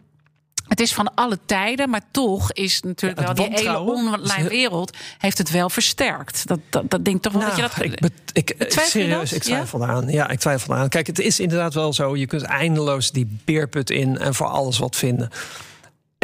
[0.68, 5.38] het is van alle tijden, maar toch is natuurlijk wel die hele online wereld heeft
[5.38, 6.46] het wel versterkt.
[6.46, 8.10] Dat, dat, dat denk toch wel nou, dat je dat.
[8.32, 9.84] Ik, ik serieus, ik twijfel ja?
[9.84, 10.08] eraan.
[10.08, 10.88] Ja, ik twijfel eraan.
[10.88, 12.16] Kijk, het is inderdaad wel zo.
[12.16, 15.30] Je kunt eindeloos die beerput in en voor alles wat vinden.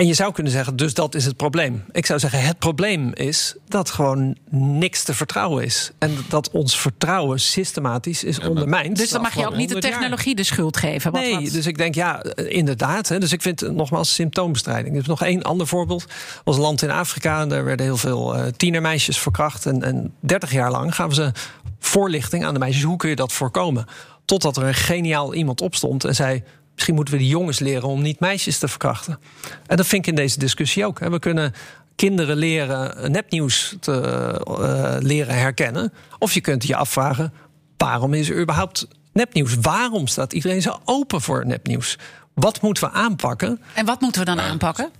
[0.01, 1.85] En je zou kunnen zeggen, dus dat is het probleem.
[1.93, 5.91] Ik zou zeggen, het probleem is dat gewoon niks te vertrouwen is.
[5.99, 8.97] En dat ons vertrouwen systematisch is ondermijnd.
[8.97, 11.13] Dus dan mag je ook niet de technologie de schuld geven.
[11.13, 13.09] Wat, nee, dus ik denk, ja, inderdaad.
[13.09, 14.95] Hè, dus ik vind nogmaals symptoombestrijding.
[14.95, 16.05] Er is nog één ander voorbeeld.
[16.45, 19.67] Een land in Afrika, daar werden heel veel uh, tienermeisjes verkracht.
[19.67, 21.33] En, en 30 jaar lang gaven ze
[21.79, 22.83] voorlichting aan de meisjes.
[22.83, 23.87] Hoe kun je dat voorkomen?
[24.25, 26.43] Totdat er een geniaal iemand opstond en zei
[26.81, 29.19] Misschien moeten we de jongens leren om niet meisjes te verkrachten.
[29.67, 30.99] En dat vind ik in deze discussie ook.
[30.99, 31.53] We kunnen
[31.97, 35.93] kinderen leren nepnieuws te uh, leren herkennen.
[36.19, 37.33] Of je kunt je afvragen:
[37.77, 39.55] waarom is er überhaupt nepnieuws?
[39.61, 41.99] Waarom staat iedereen zo open voor nepnieuws?
[42.35, 43.61] Wat moeten we aanpakken?
[43.75, 44.91] En wat moeten we dan aanpakken?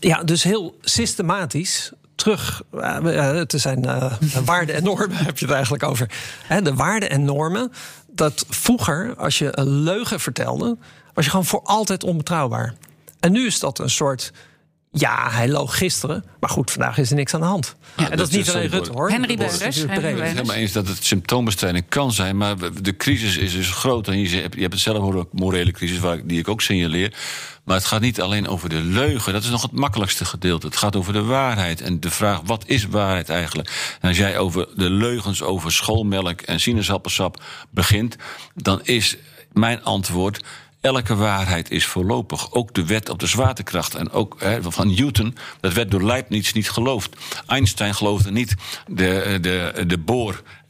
[0.00, 2.62] Ja, dus heel systematisch terug.
[3.02, 4.12] Het zijn uh,
[4.44, 6.10] waarden en normen, heb je het eigenlijk over.
[6.62, 7.72] De waarden en normen.
[8.12, 10.76] Dat vroeger, als je een leugen vertelde,
[11.14, 12.74] was je gewoon voor altijd onbetrouwbaar.
[13.20, 14.32] En nu is dat een soort.
[14.92, 16.24] Ja, hij loog gisteren.
[16.40, 17.76] Maar goed, vandaag is er niks aan de hand.
[17.96, 19.10] Ja, en dat, is niet alleen Rutte hoor.
[19.10, 19.78] Henry Beuners.
[19.78, 22.36] Ik ben het helemaal eens dat het symptoombestrijding kan zijn.
[22.36, 24.08] Maar de crisis is dus groot.
[24.08, 27.14] En je hebt, het zelf de morele crisis, waar, die ik ook signaleer.
[27.64, 29.32] Maar het gaat niet alleen over de leugen.
[29.32, 30.66] Dat is nog het makkelijkste gedeelte.
[30.66, 31.80] Het gaat over de waarheid.
[31.80, 33.96] En de vraag, wat is waarheid eigenlijk?
[34.00, 38.16] En als jij over de leugens over schoolmelk en sinaasappelsap begint...
[38.54, 39.16] dan is
[39.52, 40.44] mijn antwoord
[40.80, 42.52] elke waarheid is voorlopig.
[42.52, 46.70] Ook de wet op de zwaartekracht en ook van Newton, dat werd door Leibniz niet
[46.70, 47.16] geloofd.
[47.46, 48.54] Einstein geloofde niet
[48.86, 49.98] de, de, de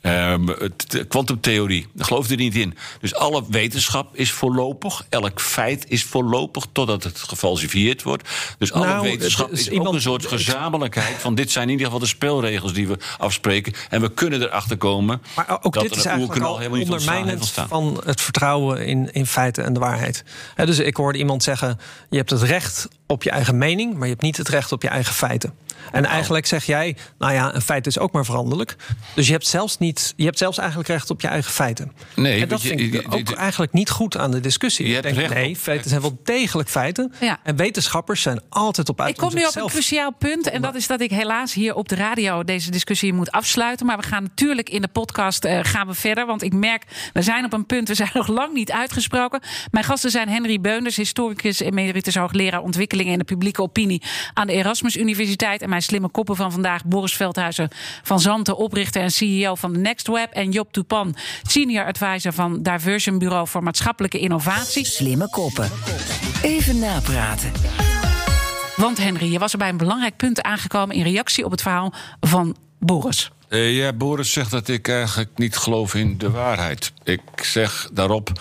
[0.02, 0.46] Um,
[0.86, 2.76] de kwantumtheorie, daar geloofde hij niet in.
[3.00, 5.06] Dus alle wetenschap is voorlopig.
[5.08, 8.28] Elk feit is voorlopig totdat het gefalsifieerd wordt.
[8.58, 11.16] Dus alle nou, wetenschap is, is ook een soort gezamenlijkheid.
[11.16, 13.72] Van dit zijn in ieder geval de spelregels die we afspreken.
[13.88, 15.22] En we kunnen erachter komen.
[15.36, 19.26] Maar ook dat dit is eigenlijk al helemaal niet ondermijnend van het vertrouwen in, in
[19.26, 20.24] feiten en de waarheid.
[20.56, 21.78] dus ik hoorde iemand zeggen:
[22.10, 24.82] je hebt het recht op je eigen mening, maar je hebt niet het recht op
[24.82, 25.54] je eigen feiten.
[25.92, 26.14] En nou.
[26.14, 28.76] eigenlijk zeg jij, nou ja, een feit is ook maar veranderlijk.
[29.14, 31.92] Dus je hebt zelfs niet, je hebt zelfs eigenlijk recht op je eigen feiten.
[32.16, 34.88] Nee, en dat vind ik ook eigenlijk niet goed aan de discussie.
[34.88, 37.12] Je ik denk, nee, feiten zijn wel degelijk feiten.
[37.20, 37.38] Ja.
[37.42, 39.09] En wetenschappers zijn altijd op uit.
[39.09, 40.50] Ik kom nu op een cruciaal punt.
[40.50, 43.87] En dat is dat ik helaas hier op de radio deze discussie moet afsluiten.
[43.87, 46.26] Maar we gaan natuurlijk in de podcast uh, gaan we verder.
[46.26, 49.40] Want ik merk, we zijn op een punt, we zijn nog lang niet uitgesproken.
[49.70, 54.03] Mijn gasten zijn Henry Beunders, historicus emeritus hoogleraar ontwikkelingen in de publieke opinie
[54.35, 55.62] aan de Erasmus Universiteit.
[55.62, 57.68] En mijn slimme koppen van vandaag, Boris Veldhuizen
[58.03, 60.32] van Zanten, oprichter en CEO van Next Web.
[60.32, 64.86] En Job Tupan, senior advisor van Diversion Bureau voor Maatschappelijke Innovatie.
[64.86, 65.70] Slimme koppen.
[66.42, 67.52] Even napraten.
[68.76, 71.92] Want Henry, je was er bij een belangrijk punt aangekomen in reactie op het verhaal
[72.20, 73.30] van Boris.
[73.48, 76.92] Uh, ja, Boris zegt dat ik eigenlijk niet geloof in de waarheid.
[77.04, 78.32] Ik zeg daarop,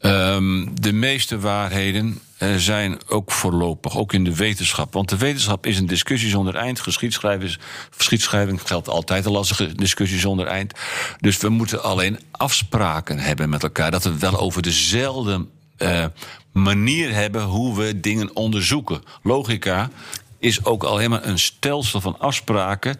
[0.00, 4.92] um, de meeste waarheden eh, zijn ook voorlopig, ook in de wetenschap.
[4.92, 6.80] Want de wetenschap is een discussie zonder eind.
[6.80, 10.72] Geschiedschrijving, geldt altijd een lastige discussie zonder eind.
[11.20, 13.90] Dus we moeten alleen afspraken hebben met elkaar.
[13.90, 16.04] Dat we wel over dezelfde eh,
[16.52, 19.02] manier hebben hoe we dingen onderzoeken.
[19.22, 19.90] Logica
[20.38, 22.96] is ook al helemaal een stelsel van afspraken.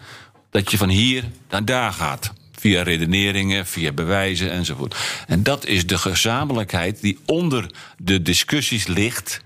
[0.50, 2.32] dat je van hier naar daar gaat.
[2.62, 4.96] Via redeneringen, via bewijzen enzovoort.
[5.26, 9.40] En dat is de gezamenlijkheid die onder de discussies ligt.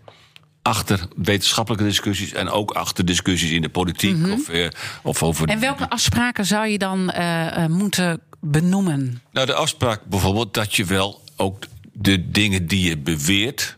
[0.63, 4.69] Achter wetenschappelijke discussies en ook achter discussies in de politiek of, eh,
[5.03, 5.49] of over.
[5.49, 9.23] En welke afspraken zou je dan eh, eh, moeten benoemen?
[9.33, 13.77] Nou, de afspraak bijvoorbeeld dat je wel ook de dingen die je beweert.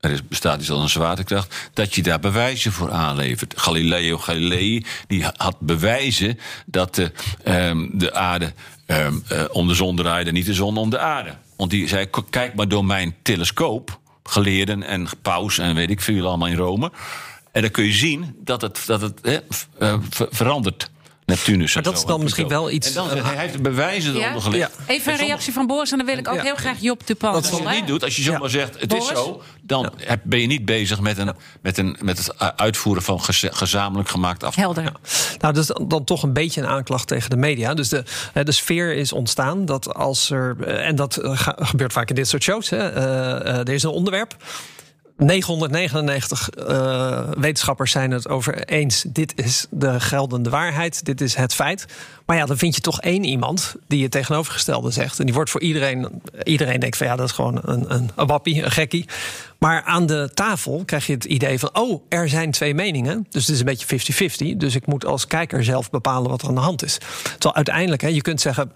[0.00, 1.70] Er is, bestaat iets als een zwaartekracht.
[1.74, 3.54] Dat je daar bewijzen voor aanlevert.
[3.56, 7.12] Galileo Galilei die had bewijzen dat de,
[7.44, 8.52] ehm, de aarde
[8.86, 11.34] ehm, eh, om de zon draaide, niet de zon om de aarde.
[11.56, 13.98] Want die zei: "K- kijk maar door mijn telescoop.
[14.22, 16.92] Geleerden en paus en weet ik veel allemaal in Rome.
[17.52, 20.90] En dan kun je zien dat het, dat het eh, ver- verandert.
[21.28, 21.74] Neptunus.
[21.74, 24.18] Maar dat is dan en misschien wel iets- En dan, hij heeft de bewijzen Ja?
[24.20, 24.72] eronder gelegd.
[24.78, 24.84] Ja.
[24.94, 26.42] Even een reactie van Boris en dan wil ik ook Ja.
[26.42, 27.34] heel graag Job Dupont.
[27.34, 30.46] Als je het niet doet, als je zomaar zegt het is zo, dan ben je
[30.46, 34.74] niet bezig met, een, met, een, met het uh, uitvoeren van gezamenlijk gemaakt afspraken.
[34.82, 34.92] Helder.
[35.40, 37.74] Nou, dat is dan toch een beetje een aanklacht tegen de media.
[37.74, 38.02] Dus de,
[38.34, 40.56] eh, de sfeer is ontstaan dat als er.
[40.66, 42.70] eh, En dat eh, gebeurt vaak in dit soort shows.
[42.70, 43.04] Hè, eh,
[43.40, 44.36] eh, er is een onderwerp.
[45.18, 49.04] 999 eh, wetenschappers zijn het over eens.
[49.08, 51.04] Dit is de geldende waarheid.
[51.04, 51.86] Dit is het feit.
[52.26, 55.18] Maar ja, dan vind je toch één iemand die het tegenovergestelde zegt.
[55.18, 56.22] En die wordt voor iedereen.
[56.42, 59.08] Iedereen denkt van ja, dat is gewoon een, een, een wappie, een gekkie.
[59.58, 63.26] Maar aan de tafel krijg je het idee van: oh, er zijn twee meningen.
[63.30, 64.56] Dus het is een beetje 50-50.
[64.56, 66.98] Dus ik moet als kijker zelf bepalen wat er aan de hand is.
[67.22, 68.72] Terwijl uiteindelijk, hè, je kunt zeggen.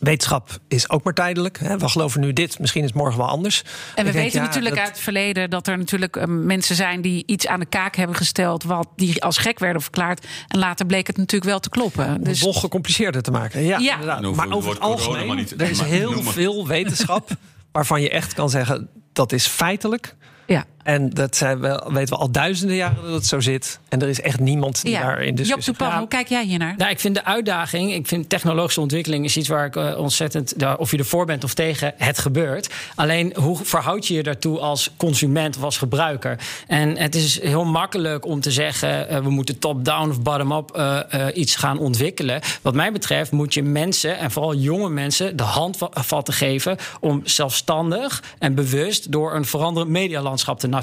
[0.00, 1.58] Wetenschap is ook maar tijdelijk.
[1.58, 1.78] Hè.
[1.78, 3.62] We geloven nu dit, misschien is het morgen wel anders.
[3.62, 6.24] En we Ik denk, weten ja, natuurlijk dat- uit het verleden dat er natuurlijk eh,
[6.26, 10.26] mensen zijn die iets aan de kaak hebben gesteld, wat die als gek werden verklaard.
[10.48, 12.22] En later bleek het natuurlijk wel te kloppen.
[12.24, 13.62] Dus nog gecompliceerder te maken.
[13.64, 14.34] Ja, inderdaad.
[14.34, 16.32] Maar over het algemeen, maar niet- er is maar heel noemen.
[16.32, 17.30] veel wetenschap
[17.72, 20.14] waarvan je echt kan zeggen dat is feitelijk.
[20.46, 20.64] ja.
[20.90, 23.78] En dat zijn we, weten we al duizenden jaren dat het zo zit.
[23.88, 25.02] En er is echt niemand die ja.
[25.02, 26.74] daar in Job discussie Dupont, hoe kijk jij hiernaar?
[26.76, 30.54] Nou, ik vind de uitdaging, ik vind technologische ontwikkeling is iets waar ik eh, ontzettend,
[30.76, 32.68] of je ervoor bent of tegen, het gebeurt.
[32.94, 36.38] Alleen hoe verhoud je je daartoe als consument of als gebruiker?
[36.66, 41.00] En het is heel makkelijk om te zeggen, eh, we moeten top-down of bottom-up eh,
[41.10, 42.40] eh, iets gaan ontwikkelen.
[42.62, 48.22] Wat mij betreft moet je mensen, en vooral jonge mensen, de handvatten geven om zelfstandig
[48.38, 50.78] en bewust door een veranderend medialandschap te navigeren.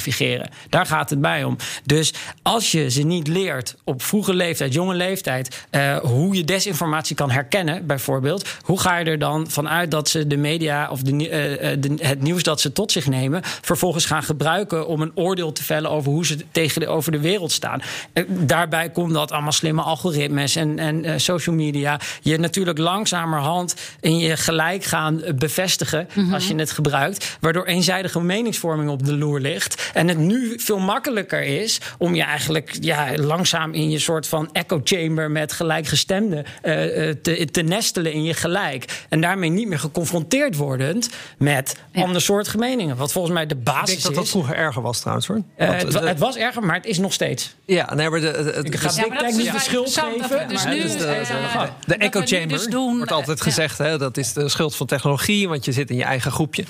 [0.69, 1.55] Daar gaat het bij om.
[1.85, 7.15] Dus als je ze niet leert op vroege leeftijd, jonge leeftijd, eh, hoe je desinformatie
[7.15, 11.29] kan herkennen, bijvoorbeeld, hoe ga je er dan vanuit dat ze de media of de,
[11.29, 15.11] eh, eh, de- het nieuws dat ze tot zich nemen, vervolgens gaan gebruiken om een
[15.15, 17.81] oordeel te vellen over hoe ze tegen de, over de wereld staan?
[18.27, 24.37] Daarbij komt dat allemaal slimme algoritmes en, en social media je natuurlijk langzamerhand in je
[24.37, 29.76] gelijk gaan bevestigen als je het gebruikt, waardoor eenzijdige meningsvorming op de loer ligt.
[29.93, 34.49] En het nu veel makkelijker is om je eigenlijk ja, langzaam in je soort van
[34.51, 39.05] echo chamber met gelijkgestemden eh, eh, te, te nestelen in je gelijk.
[39.09, 42.01] En daarmee niet meer geconfronteerd wordend met Ja.
[42.03, 42.95] andersoortige meningen.
[42.97, 44.29] Wat volgens mij de Ik basis denk dat dat is.
[44.29, 45.41] vroeger erger was trouwens hoor.
[45.55, 47.55] Eh, Want het, de- wa- het was erger, maar het is nog steeds.
[47.65, 50.47] ja, nee, maar de, de- het- Ik ga Ja, is niet dus de schuld geven,
[50.47, 54.49] dus nu, is de- echo chamber dus doen, wordt altijd gezegd, hè, dat is de
[54.49, 56.63] schuld van technologie, want je zit in je eigen groepje.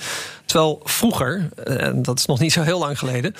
[0.44, 3.34] Terwijl vroeger, eh, en dat is nog niet zo heel lang geleden,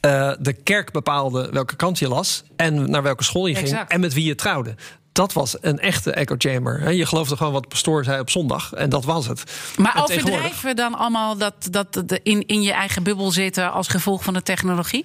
[0.00, 3.90] eh, de kerk bepaalde welke kant je las en naar welke school je ging Exact.
[3.90, 4.74] en met wie je trouwde.
[5.12, 6.92] Dat was een echte echo chamber.
[6.92, 9.42] Je geloofde gewoon wat de pastoor zei op zondag en dat was het.
[9.76, 14.24] Maar overdrijven we dan allemaal dat, dat in, in je eigen bubbel zitten als gevolg
[14.24, 15.04] van de technologie?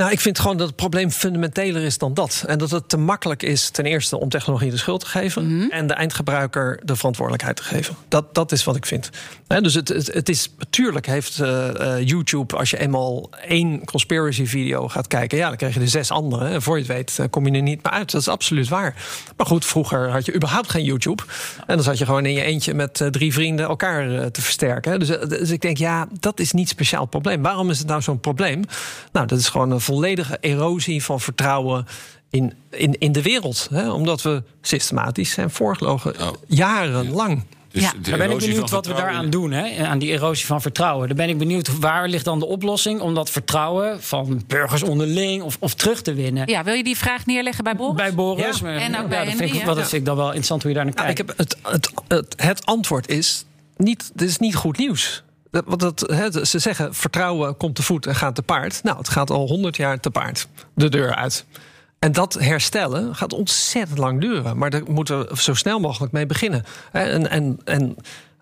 [0.00, 2.44] Nou, ik vind gewoon dat het probleem fundamenteler is dan dat.
[2.46, 5.56] En dat het te makkelijk is ten eerste om technologie de schuld te geven...
[5.56, 5.70] Mhm.
[5.70, 7.96] en de eindgebruiker de verantwoordelijkheid te geven.
[8.08, 9.10] Dat, dat is wat ik vind.
[9.46, 12.56] Hè, dus het, het, het is, natuurlijk heeft eh, eh, YouTube...
[12.56, 15.38] als je eenmaal één conspiracy video gaat kijken...
[15.38, 16.48] ja, dan krijg je er zes andere.
[16.48, 18.10] En voor je het weet eh, kom je er niet meer uit.
[18.10, 18.94] Dat is absoluut waar.
[19.36, 21.22] Maar goed, vroeger had je überhaupt geen YouTube.
[21.66, 23.66] En dan zat je gewoon in je eentje met drie vrienden...
[23.66, 24.98] elkaar te versterken.
[24.98, 27.42] Dus, dus ik denk, ja, dat is niet speciaal probleem.
[27.42, 28.62] Waarom is het nou zo'n probleem?
[29.12, 31.86] Nou, dat is gewoon een volledige erosie van vertrouwen
[32.30, 33.68] in, in, in de wereld.
[33.70, 33.90] Hè?
[33.90, 36.28] Omdat we systematisch zijn voorgelogen Oh.
[36.46, 37.44] jarenlang.
[37.72, 37.92] Dus Ja.
[38.02, 39.86] Dan ben ik benieuwd wat we daaraan doen, hè?
[39.86, 41.08] aan die erosie van vertrouwen.
[41.08, 45.42] Dan ben ik benieuwd waar ligt dan de oplossing om dat vertrouwen van burgers onderling
[45.42, 46.48] of, of terug te winnen.
[46.48, 47.96] Ja, wil je die vraag neerleggen bij Boris?
[47.96, 48.58] Bij Boris.
[48.58, 48.66] Ja.
[48.78, 50.76] En ook ja, bij dat, vind ik, dat vind ik dan wel interessant hoe je
[50.76, 51.20] daar naar Nou, kijkt.
[51.20, 53.44] ik heb het, het, het, het antwoord is
[53.76, 55.22] niet, dit is niet goed nieuws.
[55.50, 56.06] Want dat,
[56.42, 58.82] ze zeggen vertrouwen komt te voet en gaat te paard.
[58.82, 61.44] Nou, het gaat al honderd jaar te paard de deur uit.
[61.98, 64.58] En dat herstellen gaat ontzettend lang duren.
[64.58, 66.64] Maar daar moeten we zo snel mogelijk mee beginnen.
[66.92, 67.96] En, en, en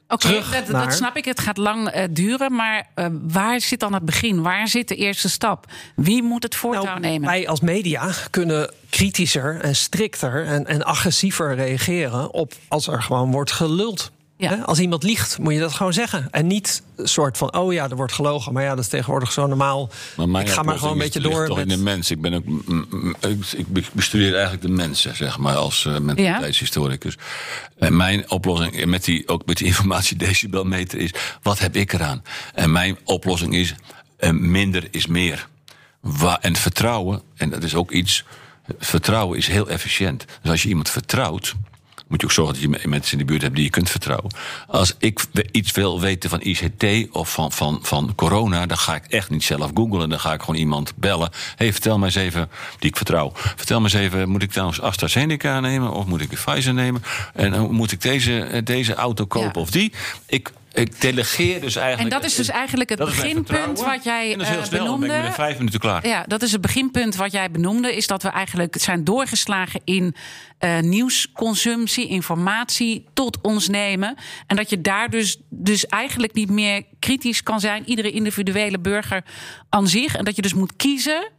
[0.09, 1.25] Oké, terug dat, naar- dat snap ik.
[1.25, 2.55] Het gaat lang eh, duren.
[2.55, 4.43] Maar eh, waar zit dan het begin?
[4.43, 5.67] Waar zit de eerste stap?
[5.97, 7.29] Wie moet het voortouw Nou, nemen?
[7.29, 13.31] Wij als media kunnen kritischer en strikter en, en agressiever reageren op als er gewoon
[13.31, 14.11] wordt geluld.
[14.39, 14.63] Ja.
[14.65, 16.29] Als iemand liegt, moet je dat gewoon zeggen.
[16.31, 18.53] En niet een soort van, oh ja, er wordt gelogen.
[18.53, 19.91] Maar ja, dat is tegenwoordig zo normaal.
[20.27, 21.71] Maar ik ga maar gewoon een beetje door toch met...
[21.71, 22.11] in de mens.
[22.11, 22.45] Ik ben ook,
[23.57, 27.17] ik bestudeer eigenlijk de mensen, zeg maar, als uh, mentaliteitshistoricus.
[27.79, 31.11] En mijn oplossing met die, ook met die informatiedecibelmeter is:
[31.43, 32.23] wat heb ik eraan?
[32.55, 33.75] En mijn oplossing is:
[34.17, 35.49] eh, minder is meer.
[36.01, 38.25] Wa en vertrouwen, en dat is ook iets.
[38.79, 40.25] Vertrouwen is heel efficiënt.
[40.43, 41.55] Dus als je iemand vertrouwt,
[42.09, 44.31] moet je ook zorgen dat je mensen in de buurt hebt die je kunt vertrouwen.
[44.67, 49.05] Als ik iets wil weten van ICT of van, van, van corona, dan ga ik
[49.05, 50.09] echt niet zelf googlen.
[50.09, 51.31] Dan ga ik gewoon iemand bellen.
[51.57, 53.33] hey, vertel me eens even, die ik vertrouw.
[53.35, 57.03] Vertel me eens even, moet ik trouwens AstraZeneca nemen of moet ik Pfizer nemen?
[57.35, 59.61] En uh, moet ik deze, deze auto kopen ja.
[59.61, 59.93] of die?
[60.27, 62.15] Ik, ik delegeer dus eigenlijk.
[62.15, 64.85] En dat is dus eigenlijk het beginpunt wat jij en dat is heel uh, snel,
[64.85, 65.07] benoemde.
[65.07, 66.07] Dan ben ik vijf minuten klaar.
[66.07, 67.97] Ja, dat is het beginpunt wat jij benoemde.
[67.97, 70.15] Is dat we eigenlijk zijn doorgeslagen in
[70.61, 74.15] uh, nieuwsconsumptie, informatie tot ons nemen.
[74.47, 77.89] En dat je daar dus, dus eigenlijk niet meer kritisch kan zijn.
[77.89, 79.25] Iedere individuele burger
[79.69, 80.17] aan zich.
[80.17, 81.31] En dat je dus moet kiezen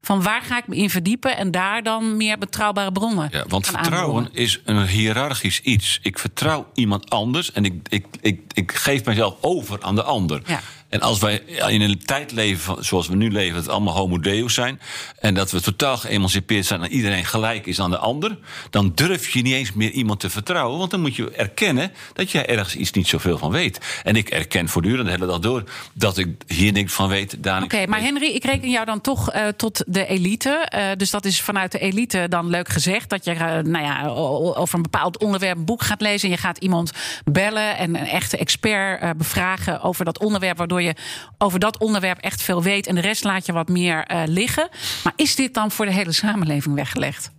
[0.00, 3.28] van waar ga ik me in verdiepen en daar dan meer betrouwbare bronnen.
[3.32, 5.98] Ja, want vertrouwen is een hiërarchisch iets.
[6.02, 10.42] Ik vertrouw iemand anders en ik, ik, ik, ik geef mezelf over aan de ander.
[10.46, 10.60] Ja.
[10.88, 11.36] En als wij
[11.68, 14.80] in een tijd leven zoals we nu leven, dat het allemaal homo deus zijn.
[15.18, 18.38] En dat we totaal geëmancipeerd zijn en iedereen gelijk is aan de ander.
[18.70, 20.78] Dan durf je niet eens meer iemand te vertrouwen.
[20.78, 23.80] Want dan moet je erkennen dat jij ergens iets niet zoveel van weet.
[24.04, 27.36] En ik erken voortdurend de hele dag door dat ik hier niks van weet.
[27.62, 30.72] Oké, maar Henry, ik reken jou dan toch uh, tot de elite.
[30.74, 33.10] Uh, dus dat is vanuit de elite dan leuk gezegd.
[33.10, 36.28] Dat je uh, nou ja, over een bepaald onderwerp een boek gaat lezen.
[36.28, 36.92] En je gaat iemand
[37.24, 40.58] bellen en een echte expert bevragen over dat onderwerp.
[40.58, 40.94] Waardoor je
[41.38, 42.86] over dat onderwerp echt veel weet.
[42.86, 44.68] En de rest laat je wat meer uh, liggen.
[45.04, 47.30] Maar is dit dan voor de hele samenleving weggelegd?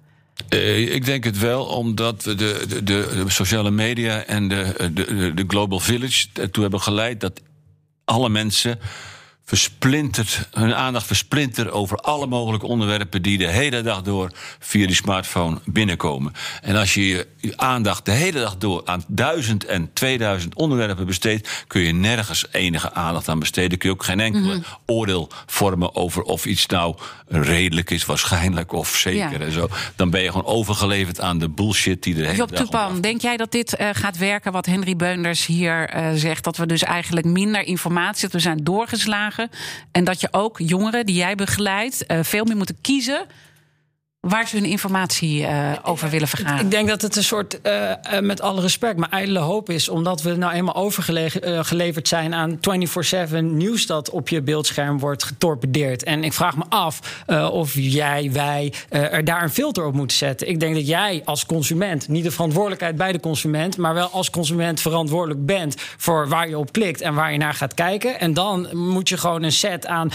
[0.49, 5.43] Uh, ik denk het wel, omdat de, de, de sociale media en de, de, de
[5.47, 7.41] Global Village ertoe hebben geleid dat
[8.05, 8.79] alle mensen
[9.49, 14.95] versplinterd, hun aandacht versplintert over alle mogelijke onderwerpen die de hele dag door via die
[14.95, 16.33] smartphone binnenkomen.
[16.61, 21.63] En als je je aandacht de hele dag door aan duizend en 2000 onderwerpen besteedt,
[21.67, 23.77] kun je nergens enige aandacht aan besteden.
[23.77, 24.63] Kun je ook geen enkele mm -hmm.
[24.85, 26.95] oordeel vormen over of iets nou
[27.27, 29.45] redelijk is, waarschijnlijk of zeker ja.
[29.45, 29.67] en zo.
[29.95, 33.21] Dan ben je gewoon overgeleverd aan de bullshit die er hele Job dag Tupan, denk
[33.21, 36.43] jij dat dit uh, gaat werken wat Henry Beunders hier uh, zegt?
[36.43, 39.37] Dat we dus eigenlijk minder informatie, dat we zijn doorgeslagen.
[39.91, 43.25] En dat je ook jongeren die jij begeleidt uh, veel meer moeten kiezen
[44.19, 46.65] waar ze hun informatie uh, over willen vergaren.
[46.65, 49.89] Ik denk dat het een soort, uh, uh, met alle respect, maar ijdele hoop is.
[49.89, 52.59] Omdat we nou eenmaal overgeleverd zijn aan
[53.31, 56.03] 24-7 nieuws dat op je beeldscherm wordt getorpedeerd.
[56.03, 60.49] En ik vraag me af of jij, wij er daar een filter op moeten zetten.
[60.49, 64.29] Ik denk dat jij als consument, niet de verantwoordelijkheid bij de consument, maar wel als
[64.29, 68.19] consument verantwoordelijk bent voor waar je op klikt en waar je naar gaat kijken.
[68.19, 70.11] En dan moet je gewoon een set aan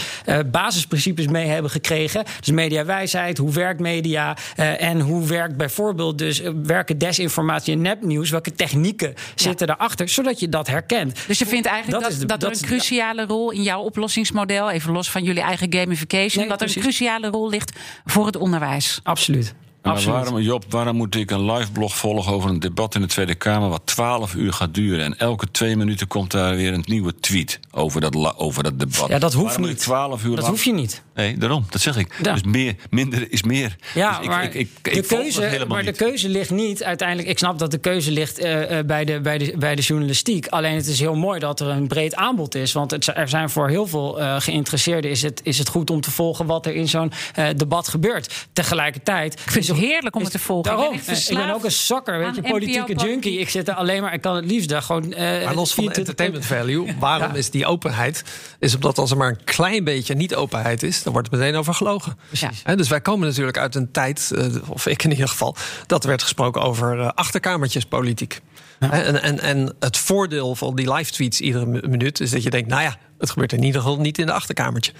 [0.51, 2.23] basisprincipes mee hebben gekregen.
[2.39, 3.94] Dus mediawijsheid, hoe werkt media?
[3.95, 8.29] Media uh, en hoe werkt bijvoorbeeld dus uh, werken desinformatie en nepnieuws?
[8.29, 9.21] Welke technieken ja.
[9.35, 11.27] zitten daarachter, zodat je dat herkent?
[11.27, 14.71] Dus je vindt eigenlijk dat, dat, de, dat er een cruciale rol in jouw oplossingsmodel,
[14.71, 17.71] even los van jullie eigen gamification, nee, dat er een cruciale rol ligt
[18.05, 18.99] voor het onderwijs?
[19.03, 19.53] Absoluut.
[19.85, 23.07] Maar waarom, Job, waarom moet ik een live blog volgen over een debat in de
[23.07, 25.03] Tweede Kamer wat 12 uur gaat duren?
[25.03, 29.07] En elke twee minuten komt daar weer een nieuwe tweet over dat, over dat debat.
[29.07, 29.79] Ja, dat hoeft waarom niet.
[29.79, 30.49] 12 uur dat lang...
[30.49, 31.03] hoef je niet.
[31.15, 32.19] Nee, daarom, dat zeg ik.
[32.23, 32.33] Ja.
[32.33, 33.75] Dus meer, minder is meer.
[33.93, 37.27] Ja, dus maar, ik, ik, ik, de, keuze, maar de keuze ligt niet uiteindelijk.
[37.27, 40.47] Ik snap dat de keuze ligt uh, uh, bij, de, bij, de, bij de journalistiek.
[40.47, 42.71] Alleen het is heel mooi dat er een breed aanbod is.
[42.71, 46.01] Want het, er zijn voor heel veel uh, geïnteresseerden is het, is het goed om
[46.01, 47.11] te volgen wat er in zo'n
[47.55, 48.47] debat gebeurt.
[48.53, 49.33] Tegelijkertijd.
[49.74, 50.75] Ik heerlijk om het te volgen.
[50.75, 53.39] Daarom, ik ben ook een zakker, weet je, politieke junkie.
[53.39, 55.05] Ik zit er alleen maar, ik kan het liefst daar gewoon.
[55.11, 57.37] Uh, maar los van de entertainment value, waarom ja.
[57.37, 58.23] is die openheid?
[58.59, 61.55] Is omdat als er maar een klein beetje niet openheid is, dan wordt het meteen
[61.55, 62.17] over gelogen.
[62.27, 62.61] Precies.
[62.65, 62.75] Ja.
[62.75, 65.55] Dus wij komen natuurlijk uit een tijd, uh, of ik in ieder geval,
[65.87, 68.41] dat er werd gesproken over uh, achterkamertjespolitiek.
[68.79, 68.91] Ja.
[68.91, 72.69] En, en, en het voordeel van die live tweets iedere minuut is dat je denkt,
[72.69, 74.91] nou ja, het gebeurt in ieder geval niet in de achterkamertje.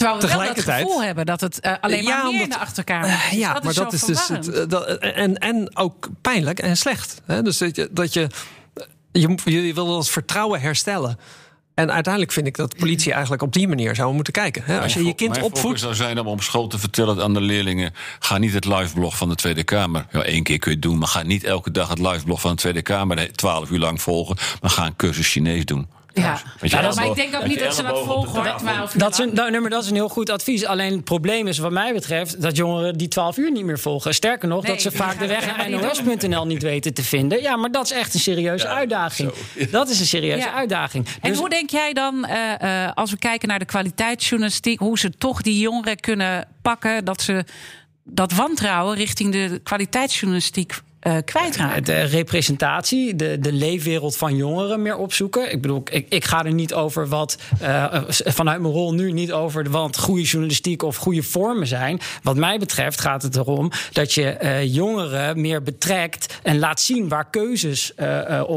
[0.00, 2.48] Terwijl we wel het gevoel hebben dat het uh, alleen maar ja, meer omdat, in
[2.48, 3.32] de achterkamer is.
[3.32, 6.58] Uh, ja, dat maar is dat is dus het, uh, dat, en, en ook pijnlijk
[6.58, 7.22] en slecht.
[7.26, 7.42] Hè?
[7.42, 8.26] Dus dat je, dat je,
[9.12, 11.18] je, je wil het vertrouwen herstellen.
[11.74, 14.62] En uiteindelijk vind ik dat de politie eigenlijk op die manier zou moeten kijken.
[14.64, 14.80] Hè?
[14.80, 15.80] Als je je kind opvoedt.
[15.80, 17.94] zou zijn om op school te vertellen aan de leerlingen...
[18.18, 20.06] ga niet het liveblog van de Tweede Kamer.
[20.10, 22.50] Ja, één keer kun je het doen, maar ga niet elke dag het liveblog van
[22.50, 23.32] de Tweede Kamer...
[23.32, 25.88] twaalf uur lang volgen, maar ga een cursus Chinees doen.
[26.12, 26.40] Ja.
[26.60, 28.58] Nou, maar ik denk ook niet dat ze dat volgen hoor, tafel.
[28.66, 30.64] 12 uur Dat is, een, nou, nee, maar dat is een heel goed advies.
[30.66, 34.14] Alleen het probleem is, wat mij betreft, dat jongeren die 12 uur niet meer volgen.
[34.14, 37.42] Sterker nog, Nee, dat ze vaak de weg naar nos.nl niet weten te vinden.
[37.42, 39.32] Ja, maar dat is echt een serieuze uitdaging.
[39.70, 40.52] Dat is een serieuze Ja.
[40.54, 41.06] uitdaging.
[41.20, 44.98] En Dus- hoe denk jij dan, eh, eh, als we kijken naar de kwaliteitsjournalistiek, hoe
[44.98, 47.44] ze toch die jongeren kunnen pakken, dat ze
[48.04, 51.84] dat wantrouwen richting de kwaliteitsjournalistiek eh kwijtraken?
[51.84, 55.52] De representatie, de, de leefwereld van jongeren meer opzoeken.
[55.52, 59.32] Ik bedoel, ik, ik ga er niet over wat eh, vanuit mijn rol nu niet
[59.32, 62.00] over wat goede journalistiek of goede vormen zijn.
[62.22, 67.08] Wat mij betreft gaat het erom dat je eh, jongeren meer betrekt en laat zien
[67.08, 67.92] waar keuzes,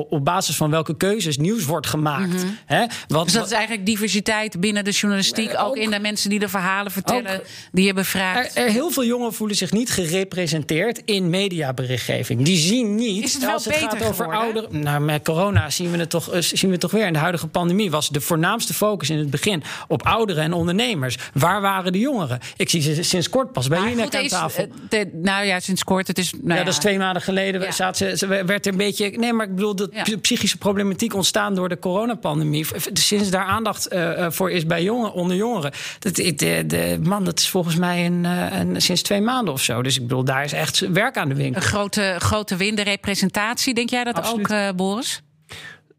[0.10, 2.46] op basis van welke keuzes nieuws wordt gemaakt.
[2.66, 2.86] Hè?
[3.08, 6.40] Wat, Dus dat is eigenlijk diversiteit binnen de journalistiek, ook, ook- in de mensen die
[6.40, 8.56] de verhalen vertellen, Ook- die je bevraagt.
[8.58, 12.33] Er, er heel veel jongeren voelen zich niet gerepresenteerd in mediaberichtgeving.
[12.38, 14.40] Die zien niet Is het wel als het beter gaat over geworden?
[14.40, 14.80] ouderen.
[14.84, 17.08] Nou, met corona zien we het toch, eh, zien we het toch weer.
[17.08, 21.18] In de huidige pandemie was de voornaamste focus in het begin op ouderen en ondernemers.
[21.34, 22.40] Waar waren de jongeren?
[22.58, 24.64] Ik zie ze sinds kort pas bij goed, aan tafel.
[24.64, 26.08] eh, de- nou ja, sinds kort.
[26.08, 27.62] Het is, nou ja, ja, dat is twee maanden geleden.
[27.62, 27.72] Ja.
[27.72, 29.10] Zat ze, ze werd er een beetje.
[29.10, 30.18] Nee, maar ik bedoel, de Ja.
[30.22, 32.66] psychische problematiek ontstaan door de coronapandemie.
[32.94, 35.72] Sinds daar aandacht eh, voor is bij jongeren, onder jongeren.
[36.00, 39.82] Dat, de, man, dat is volgens mij een, een, sinds twee maanden of zo.
[39.82, 41.62] Dus ik bedoel, daar is echt werk aan de winkel.
[41.62, 43.74] Een grote, grote win, de representatie.
[43.74, 44.46] Denk jij dat Absoluut.
[44.46, 45.22] ook, eh, Boris?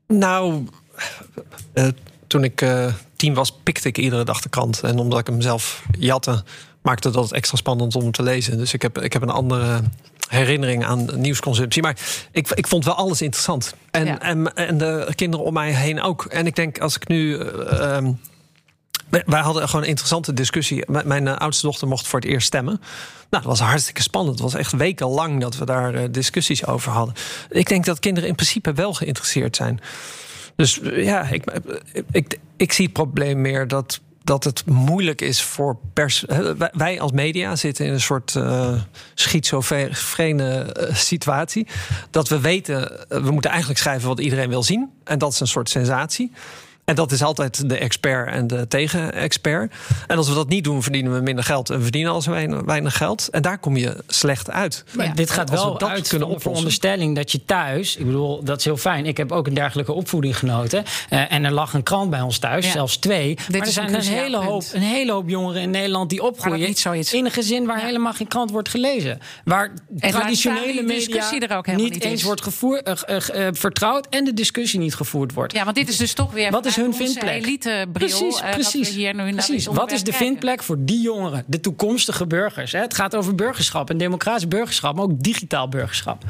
[0.07, 0.67] Nou,
[1.73, 1.89] eh,
[2.27, 4.81] toen ik eh, tien was, pikte ik iedere dag de krant.
[4.83, 6.45] En omdat ik hem zelf jatte,
[6.83, 8.59] maakte dat extra spannend om te lezen.
[8.59, 9.81] Dus ik heb, ik heb een andere
[10.29, 11.83] herinnering aan nieuwsconsumptie.
[11.83, 11.97] Maar
[12.33, 13.75] ik, ik vond wel alles interessant.
[13.91, 14.21] En, Ja.
[14.21, 16.25] en, en de kinderen om mij heen ook.
[16.25, 17.39] En ik denk, als ik nu...
[17.39, 18.13] eh, ehm,
[19.09, 20.85] wij- hadden gewoon een interessante discussie.
[21.05, 22.81] Mijn eh, oudste dochter mocht voor het eerst stemmen.
[23.31, 24.35] Nou, dat was hartstikke spannend.
[24.39, 27.15] Het was echt wekenlang dat we daar eh, discussies over hadden.
[27.51, 29.81] Ik denk dat kinderen in principe wel geïnteresseerd zijn.
[30.57, 31.45] Dus eh, ja, ik,
[32.57, 36.25] ik, zie het probleem meer dat, dat het moeilijk is voor pers.
[36.73, 38.73] wij- als media zitten in een soort eh
[39.15, 41.67] schizofrene situatie.
[42.11, 44.91] Dat we weten, we moeten eigenlijk schrijven wat iedereen wil zien.
[45.05, 46.33] En dat is een soort sensatie.
[46.85, 49.75] En dat is altijd de expert en de tegen-expert.
[50.07, 52.97] En als we dat niet doen, verdienen we minder geld en verdienen als weinig, weinig
[52.97, 53.29] geld.
[53.31, 54.85] En daar kom je slecht uit.
[54.97, 55.13] Maar Ja.
[55.13, 56.51] dit gaat Als we wel dat uit kunnen van de oplossen.
[56.51, 57.97] veronderstelling dat je thuis...
[57.97, 59.07] Ik bedoel, dat is heel fijn.
[59.07, 60.85] Ik heb ook een dergelijke opvoeding genoten.
[61.09, 62.71] Eh, en er lag een krant bij ons thuis, Ja.
[62.73, 63.39] zelfs twee.
[63.51, 64.49] maar er zijn een hele punt.
[64.51, 66.67] hoop, een hele hoop jongeren in Nederland die opgroeien...
[66.67, 69.19] niet zoiets- in een gezin waar helemaal geen krant wordt gelezen.
[69.45, 72.23] Waar traditionele media discussie er ook helemaal niet niet eens is.
[72.23, 74.07] wordt gevoerd, eh, eh, vertrouwd...
[74.11, 75.53] en de discussie niet gevoerd wordt.
[75.53, 77.43] Ja, want dit is dus toch weer Wat is vanuit hun elitebril?
[77.43, 78.89] elitebril, Precies, eh, precies.
[78.89, 79.67] we hier nu precies.
[79.67, 80.27] Wat is de kijken.
[80.27, 82.73] vindplek voor die jongeren, de toekomstige burgers?
[82.73, 82.81] Hè?
[82.81, 86.25] Het gaat over burgerschap en democratisch burgerschap, maar ook digitaal burgerschap.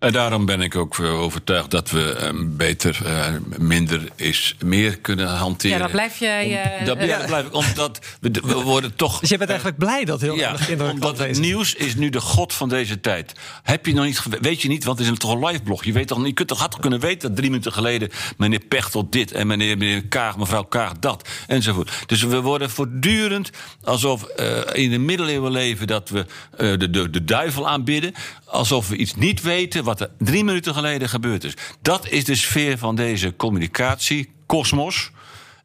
[0.00, 3.26] En daarom ben ik ook eh, overtuigd dat we eh, beter, eh,
[3.58, 5.76] minder is meer kunnen hanteren.
[5.76, 9.20] Ja, dat blijf jij, eh, dat, ja, dat blijf ik, omdat we, we worden toch.
[9.20, 12.20] Dus je bent eigenlijk blij dat heel Ja, kinderen omdat het nieuws is nu de
[12.20, 13.32] god van deze tijd.
[13.62, 15.84] Heb je nog niet, weet je niet, want het is toch een live blog.
[15.84, 18.08] Je weet toch, niet- je kunt toch had toch kunnen weten dat drie minuten geleden
[18.36, 21.90] meneer Pechtel dit en meneer, meneer Kaag, mevrouw Kaag dat enzovoort.
[22.06, 23.50] Dus we worden voortdurend
[23.84, 24.22] alsof
[24.72, 26.26] in de middeleeuwen leven dat we
[26.56, 28.12] eh, de, de, de duivel aanbidden,
[28.44, 31.54] alsof we iets niet weten wat er drie minuten geleden gebeurd is.
[31.82, 35.10] Dat is de sfeer van deze communicatie, kosmos.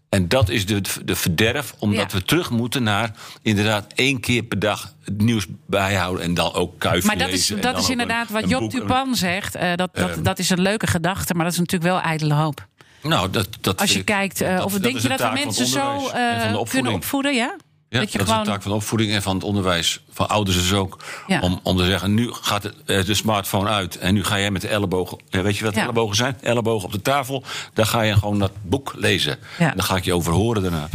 [0.09, 2.17] En dat is de, de verderf, omdat Ja.
[2.17, 3.11] we terug moeten naar
[3.41, 7.47] inderdaad één keer per dag het nieuws bijhouden en dan ook kuifje Maar dat is,
[7.61, 9.55] dat is inderdaad een- wat Job Tupan zegt.
[9.55, 10.23] eh, dat, dat, Ehm.
[10.23, 12.67] dat is een leuke gedachte, maar dat is natuurlijk wel ijdele hoop.
[13.01, 16.61] Nou, dat, dat Als je kijkt, eh, of denk je dat we mensen zo eh,
[16.69, 17.33] kunnen opvoeden?
[17.35, 17.55] Ja?
[17.95, 18.41] Ja, dat je dat gewoon.
[18.41, 20.03] is de taak van opvoeding en van het onderwijs.
[20.11, 21.03] Van ouders dus ook.
[21.27, 21.39] Ja.
[21.39, 23.97] Om, om te zeggen, nu gaat eh, de smartphone uit.
[23.97, 25.17] En nu ga jij met de ellebogen.
[25.29, 25.81] Ja, weet je wat Ja.
[25.83, 26.37] ellebogen zijn?
[26.41, 27.43] Ellebogen op de tafel.
[27.73, 29.37] Dan ga je gewoon dat boek lezen.
[29.59, 29.71] Ja.
[29.71, 30.87] Dan ga ik je over horen daarna.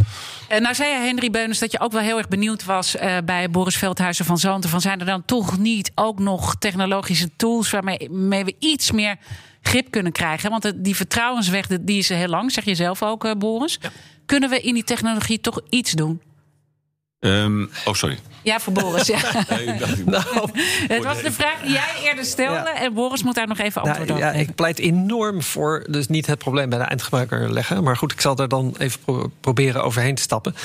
[0.47, 3.49] Eh, nou zei Henry Beunens dat je ook wel heel erg benieuwd was eh, bij
[3.49, 4.69] Boris Veldhuizen van Zanten.
[4.69, 9.15] Van zijn er dan toch niet ook nog technologische tools waarmee we iets meer
[9.61, 10.49] grip kunnen krijgen?
[10.49, 13.79] Want die vertrouwensweg die is heel lang, zeg je zelf ook, eh, Boris.
[14.25, 16.21] Kunnen we in die technologie toch iets doen?
[17.23, 18.17] Ehm, oh, sorry.
[18.43, 19.07] Ja, voor Boris.
[19.07, 19.17] Ja.
[19.49, 20.49] Nee, ik dacht, Nou,
[20.87, 22.53] Het was de vraag die jij eerder stelde.
[22.53, 22.75] Ja.
[22.81, 24.47] En Boris moet daar nog even antwoord Nou, op ja, geven.
[24.49, 27.83] ik pleit enorm voor dus niet het probleem bij de eindgebruiker leggen.
[27.83, 30.55] Maar goed, ik zal er dan even pro- proberen overheen te stappen.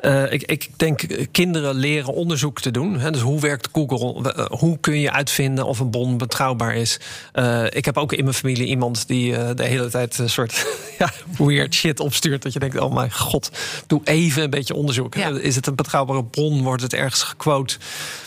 [0.00, 2.98] Eh, ik, ik denk kinderen leren onderzoek te doen.
[2.98, 4.32] Hè, dus hoe werkt Google?
[4.32, 7.00] Eh, hoe kun je uitvinden of een bron betrouwbaar is?
[7.32, 10.66] Eh, ik heb ook in mijn familie iemand die eh, de hele tijd een soort
[10.98, 12.42] ja, weird shit opstuurt.
[12.42, 13.50] Dat je denkt, oh mijn god,
[13.86, 15.14] doe even een beetje onderzoek.
[15.14, 15.40] hè.
[15.40, 16.62] Is het een betrouwbare bron?
[16.62, 17.76] Wordt het ergens gequote?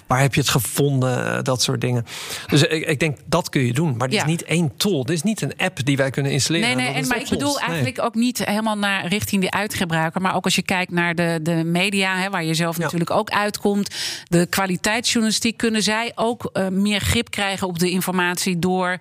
[0.08, 1.36] Waar heb je het gevonden?
[1.38, 2.06] Eh, Dat soort dingen.
[2.47, 3.97] Dus ik, ik denk, dat kun je doen.
[3.97, 4.24] Maar dit Ja.
[4.24, 5.04] is niet één tool.
[5.06, 6.78] Dit is niet een app die wij kunnen installeren.
[6.78, 7.68] Nee, nee, en, maar ik bedoel Nee.
[7.68, 10.22] eigenlijk ook niet helemaal naar richting de uitgebruiker.
[10.22, 12.84] Maar ook als je kijkt naar de, de media, hè, waar je zelf Ja.
[12.84, 13.95] natuurlijk ook uitkomt.
[14.28, 18.97] De kwaliteitsjournalistiek, kunnen zij ook eh, meer grip krijgen op de informatie door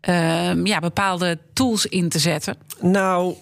[0.00, 2.56] eh, ja, bepaalde tools in te zetten?
[2.80, 3.34] Nou,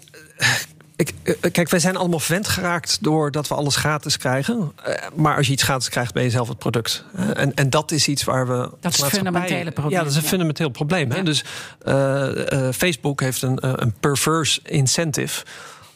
[0.99, 4.73] ik, eh, kijk, wij zijn allemaal verwend geraakt doordat we alles gratis krijgen.
[4.85, 7.05] Eh, Maar als je iets gratis krijgt, ben je zelf het product.
[7.17, 8.53] Eh, En, en dat is iets waar we.
[8.53, 10.29] als het maatschappij- fundamentele probleem, Ja, dat is een ja.
[10.29, 11.11] fundamenteel probleem.
[11.11, 11.23] Hè?
[11.23, 11.45] Dus
[11.85, 15.45] eh, eh, Facebook heeft een, eh, een perverse incentive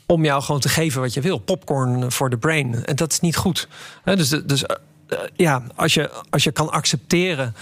[0.06, 1.38] om jou gewoon te geven wat je wil.
[1.38, 2.84] Popcorn voor de brain.
[2.84, 3.68] En dat is niet goed.
[4.04, 4.76] Dus dus eh,
[5.08, 7.54] eh, ja, als je, als je kan accepteren.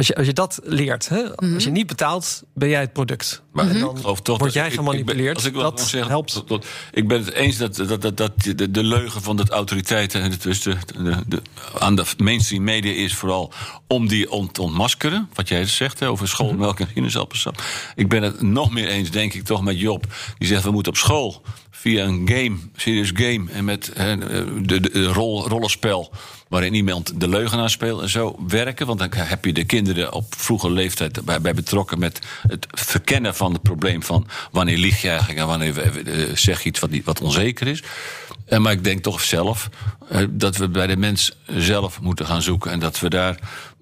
[0.00, 1.22] Als je, als je dat leert, hè?
[1.36, 1.54] Mhm.
[1.54, 3.42] als je niet betaalt, ben jij het product.
[3.52, 5.36] Maar ik dan geloof toch word dat- jij ik- ik ben- gemanipuleerd.
[5.36, 6.34] als ik dat zeggen, helpt.
[6.34, 9.44] dat- dat- ik ben het eens dat, dat, dat, dat de, de leugen van de
[9.48, 11.42] autoriteiten en dus de, de, de,
[11.78, 13.52] aan de mainstream media is vooral
[13.86, 15.28] om die ont, te ontmaskeren.
[15.34, 17.62] Wat jij zegt hè, over schoolmelk en sinaasappelsap.
[17.94, 20.04] Ik ben het nog meer eens, denk ik, toch met Job.
[20.38, 25.06] Die zegt we moeten op school via een game, serious game en met de, de,
[25.06, 26.12] rol, rollenspel
[26.48, 28.86] waarin iemand de leugenaar speelt en zo werken.
[28.86, 33.34] Want dan heb je de kinderen op vroege leeftijd bij, bij betrokken met het verkennen
[33.34, 36.90] van het probleem van wanneer lieg je eigenlijk en wanneer eh, zeg je iets wat,
[37.04, 37.82] wat onzeker is.
[38.46, 39.68] Eh, maar ik denk toch zelf
[40.08, 43.38] eh, dat we bij de mens zelf moeten gaan zoeken en dat we daar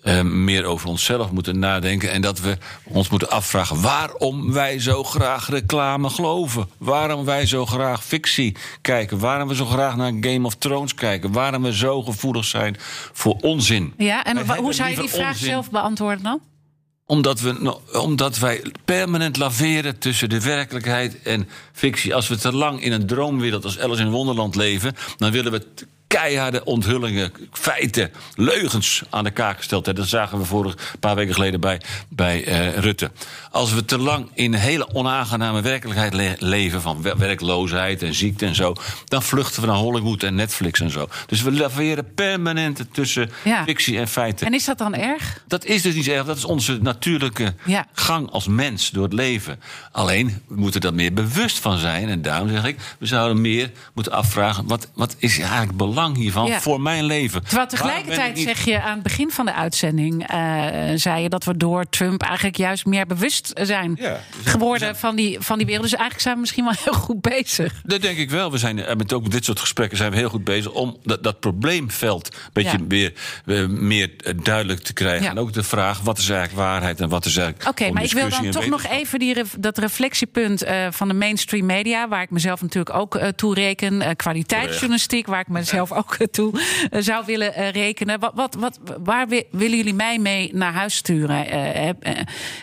[0.09, 2.11] eh, meer over onszelf moeten nadenken.
[2.11, 6.69] En dat we ons moeten afvragen waarom wij zo graag reclame geloven.
[6.79, 9.19] Waarom wij zo graag fictie kijken.
[9.19, 11.33] Waarom we zo graag naar Game of Thrones kijken.
[11.33, 12.77] Waarom we zo gevoelig zijn
[13.13, 13.93] voor onzin.
[13.97, 15.49] Ja, en Wij hoe zou je die vraag onzin.
[15.49, 16.41] zelf beantwoorden dan?
[17.07, 22.15] Omdat, we, omdat wij permanent laveren tussen de werkelijkheid en fictie.
[22.15, 25.67] Als we te lang in een droomwereld als Alice in Wonderland leven, dan willen we
[26.09, 30.03] keiharde onthullingen, feiten, leugens aan de kaak gesteld hebben.
[30.05, 33.11] Dat zagen we vorig paar weken geleden bij, bij eh, Rutte.
[33.51, 38.15] Als we te lang in een hele onaangename werkelijkheid le- leven van wer- werkloosheid en
[38.15, 41.09] ziekte en zo, dan vluchten we naar Hollywood en Netflix en zo.
[41.27, 43.65] Dus we laveren permanent tussen Ja.
[43.65, 44.47] fictie en feiten.
[44.47, 45.43] En is dat dan erg?
[45.47, 46.25] Dat is dus niet erg.
[46.25, 47.87] Dat is onze natuurlijke Ja.
[47.93, 49.61] gang als mens door het leven.
[49.93, 52.09] Alleen, we moeten er meer bewust van zijn.
[52.09, 54.67] En daarom zeg ik, we zouden meer moeten afvragen...
[54.67, 56.61] wat, wat is eigenlijk belang hiervan Ja.
[56.61, 57.43] voor mijn leven?
[57.45, 60.27] Terwijl tegelijkertijd niet- zeg je aan het begin van de uitzending...
[60.29, 64.21] eh, zei je dat we door Trump eigenlijk juist meer bewust zijn Ja.
[64.45, 65.83] geworden van die, van die wereld.
[65.85, 67.81] Dus eigenlijk zijn we misschien wel heel goed bezig.
[67.85, 68.51] Dat denk ik wel.
[68.51, 70.97] We zijn eh, met ook met dit soort gesprekken zijn we heel goed bezig om
[71.03, 73.13] dat, dat probleemveld een beetje weer
[73.47, 74.11] eh, meer
[74.43, 75.29] duidelijk te krijgen.
[75.31, 77.69] En ook de vraag wat is eigenlijk waarheid en wat is eigenlijk.
[77.69, 82.09] Oké, maar ik wil dan toch nog even die, dat reflectiepunt van de mainstream media,
[82.09, 84.03] waar ik mezelf natuurlijk ook toe reken.
[84.03, 86.61] eh, kwaliteitsjournalistiek, waar ik mezelf ook toe
[86.91, 88.21] eh, zou willen eh, rekenen.
[88.21, 91.47] Wat, wat, wat, waar wi- willen jullie mij mee naar huis sturen?
[91.47, 92.09] Eh, heb,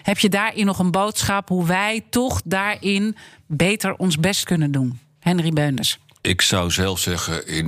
[0.03, 3.15] heb je daarin nog een boodschap hoe wij toch daarin
[3.47, 4.99] beter ons best kunnen doen?
[5.19, 5.97] Henry Beunders.
[6.21, 7.65] Ik zou zelf zeggen, in,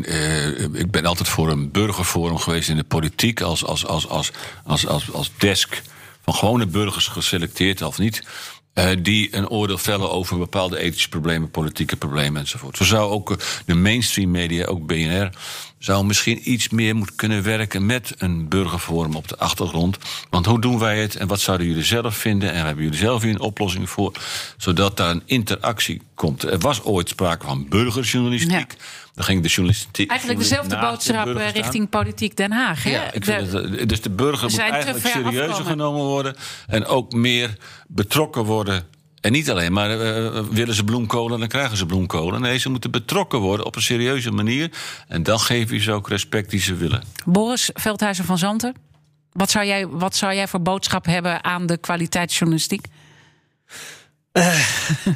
[0.73, 4.31] ik ben altijd voor een burgerforum geweest in de politiek als, als, als, als,
[4.63, 5.81] als, als, als desk
[6.21, 8.23] van gewone burgers geselecteerd of niet.
[8.77, 12.77] Eh, die een oordeel vellen over bepaalde ethische problemen, politieke problemen enzovoort.
[12.77, 15.29] Zo zou ook eh, de mainstream media, ook BNR,
[15.79, 19.97] zou misschien iets meer moeten kunnen werken met een burgerforum op de achtergrond.
[20.29, 22.51] Want hoe doen wij het en wat zouden jullie zelf vinden?
[22.51, 24.11] En hebben jullie zelf hier een oplossing voor?
[24.57, 26.43] Zodat daar een interactie komt.
[26.43, 28.75] Er was ooit sprake van burgerjournalistiek.
[29.17, 30.09] Dan ging de journalistiek.
[30.09, 32.83] Eigenlijk dezelfde de boodschap eh, richting politiek Den Haag.
[32.83, 32.89] Hè?
[32.89, 35.65] Ja, ik De- het, eh, dus de burger moet eigenlijk serieuzer afkomen.
[35.65, 36.35] genomen worden.
[36.67, 37.57] En ook meer
[37.87, 38.83] betrokken worden.
[39.21, 42.41] En niet alleen maar eh, willen ze bloemkolen, dan krijgen ze bloemkolen.
[42.41, 44.71] Nee, ze moeten betrokken worden op een serieuze manier.
[45.07, 47.03] En dan geven je ze ook respect die ze willen.
[47.25, 48.75] Boris Veldhuizen van Zanten.
[49.31, 52.85] Wat zou, jij, wat zou jij voor boodschap hebben aan de kwaliteitsjournalistiek?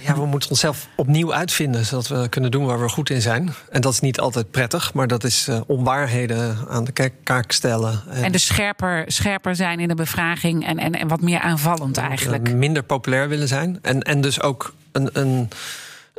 [0.02, 3.54] Ja, we moeten onszelf opnieuw uitvinden, zodat we kunnen doen waar we goed in zijn.
[3.70, 8.02] En dat is niet altijd prettig, maar dat is eh, onwaarheden aan de kaak stellen.
[8.10, 12.48] En dus scherper, scherper zijn in de bevraging en, en, en wat meer aanvallend eigenlijk.
[12.48, 13.80] eh, minder populair willen zijn.
[13.82, 15.50] En, en dus ook een, een,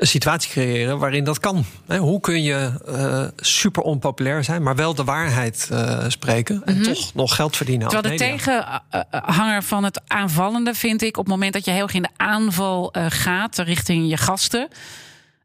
[0.02, 1.64] een situatie creëren waarin dat kan.
[1.86, 7.14] Hoe kun je eh, super onpopulair zijn, maar wel de waarheid eh, spreken en toch
[7.14, 7.88] nog geld verdienen?
[7.88, 11.16] Terwijl de tegenhanger van het aanvallende vind ik...
[11.16, 14.68] op het moment dat je heel erg in de aanval eh, gaat richting je gasten...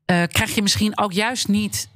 [0.06, 1.90] krijg je misschien ook juist niet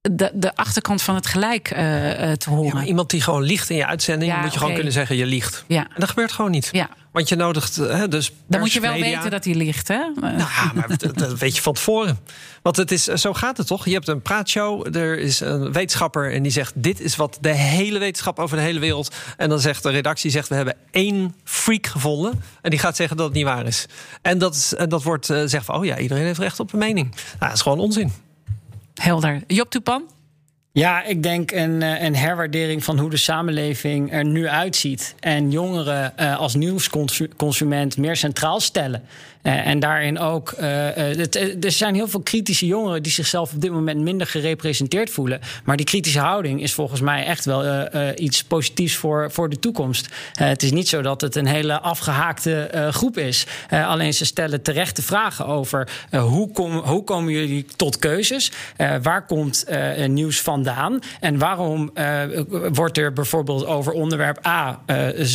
[0.00, 2.86] de, de achterkant van het gelijk eh, eh, te horen.
[2.86, 5.64] iemand die gewoon liegt in je uitzending, Ja, moet je gewoon kunnen zeggen: je liegt.
[5.66, 5.82] Ja.
[5.82, 6.70] En dat gebeurt gewoon niet.
[7.12, 8.32] Want je nodigt eh, hè, dus.
[8.46, 9.98] Dan moet je wel media- weten dat hij ligt, hè?
[10.14, 12.18] Nou ja, maar dat, dat weet je van tevoren.
[12.62, 13.84] Want het is, zo gaat het toch?
[13.84, 17.54] Je hebt een praatshow, er is een wetenschapper en die zegt: Dit is wat de
[17.54, 19.14] hele wetenschap over de hele wereld.
[19.36, 22.42] En dan zegt de redactie: zegt, We hebben één freak gevonden.
[22.62, 23.86] En die gaat zeggen dat het niet waar is.
[24.22, 26.72] En dat, is, en dat wordt uh, zegt van: Oh ja, iedereen heeft recht op
[26.72, 27.10] een mening.
[27.10, 28.12] Nou, dat is gewoon onzin.
[29.00, 29.42] Helder.
[29.46, 30.02] Job Toepan?
[30.72, 35.14] Ja, ik denk een, eh, een herwaardering van hoe de samenleving er nu uitziet.
[35.20, 39.02] En jongeren uh, als nieuwsconsument meer centraal stellen.
[39.42, 40.52] Uh, en daarin ook.
[40.52, 40.58] Uh,
[40.94, 45.40] het, er zijn heel veel kritische jongeren die zichzelf op dit moment minder gerepresenteerd voelen.
[45.64, 50.08] Maar die kritische houding is volgens mij echt wel iets positiefs voor, voor de toekomst.
[50.32, 53.46] het is niet zo dat het een hele afgehaakte groep is.
[53.70, 58.52] alleen ze stellen terechte vragen over hoe, kom, hoe komen jullie tot keuzes?
[59.02, 59.64] waar komt
[60.06, 60.98] nieuws vandaan?
[61.20, 61.92] En waarom
[62.72, 64.80] wordt er bijvoorbeeld over onderwerp A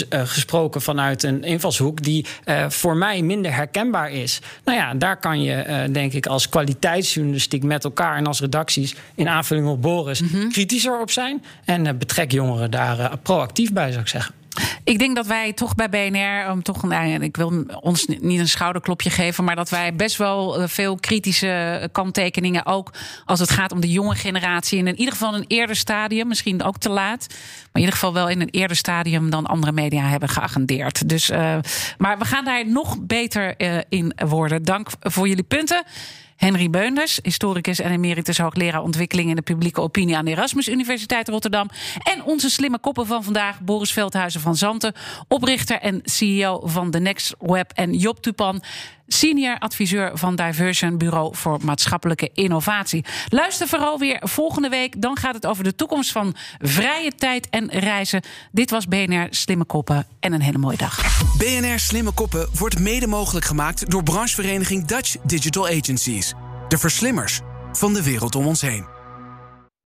[0.10, 2.26] gesproken vanuit een invalshoek die
[2.68, 4.40] voor mij minder herkenbaar is.
[4.64, 8.96] Nou ja, daar kan je uh, denk ik als kwaliteitsjournalistiek met elkaar en als redacties
[9.16, 10.52] in aanvulling op Boris mm -hmm.
[10.52, 11.44] kritischer op zijn.
[11.66, 14.45] En uh, betrek jongeren daar uh, proactief bij, zou ik zeggen.
[14.84, 18.48] Ik denk dat wij toch bij BNR, um, toch, nou, ik wil ons niet een
[18.48, 22.94] schouderklopje geven, maar dat wij best wel uh, veel kritische kanttekeningen, ook
[23.26, 26.78] als het gaat om de jonge generatie, in ieder geval een eerder stadium, misschien ook
[26.78, 30.30] te laat, maar in ieder geval wel in een eerder stadium dan andere media hebben
[30.30, 31.10] geagendeerd.
[31.10, 31.58] Dus, uh,
[31.98, 33.54] maar we gaan daar nog beter
[33.90, 34.64] in worden.
[34.64, 35.84] Dank voor jullie punten.
[36.36, 41.28] Henry Beunders, historicus en emeritus hoogleraar ontwikkeling in de publieke opinie aan de Erasmus Universiteit
[41.28, 41.70] Rotterdam.
[42.04, 44.94] En onze slimme koppen van vandaag, Boris Veldhuizen van Zanten,
[45.28, 48.62] oprichter en CEO van The Next Web en Job Tupan,
[49.08, 53.06] senior adviseur van Diversion Bureau voor Maatschappelijke Innovatie.
[53.30, 55.02] Luister vooral weer volgende week.
[55.02, 58.22] Dan gaat het over de toekomst van vrije tijd en reizen.
[58.52, 61.24] Dit was BNR Slimme Koppen en een hele mooie dag.
[61.38, 66.34] BNR Slimme Koppen wordt mede mogelijk gemaakt door branchevereniging Dutch Digital Agencies.
[66.68, 67.40] De verslimmers
[67.72, 68.95] van de wereld om ons heen.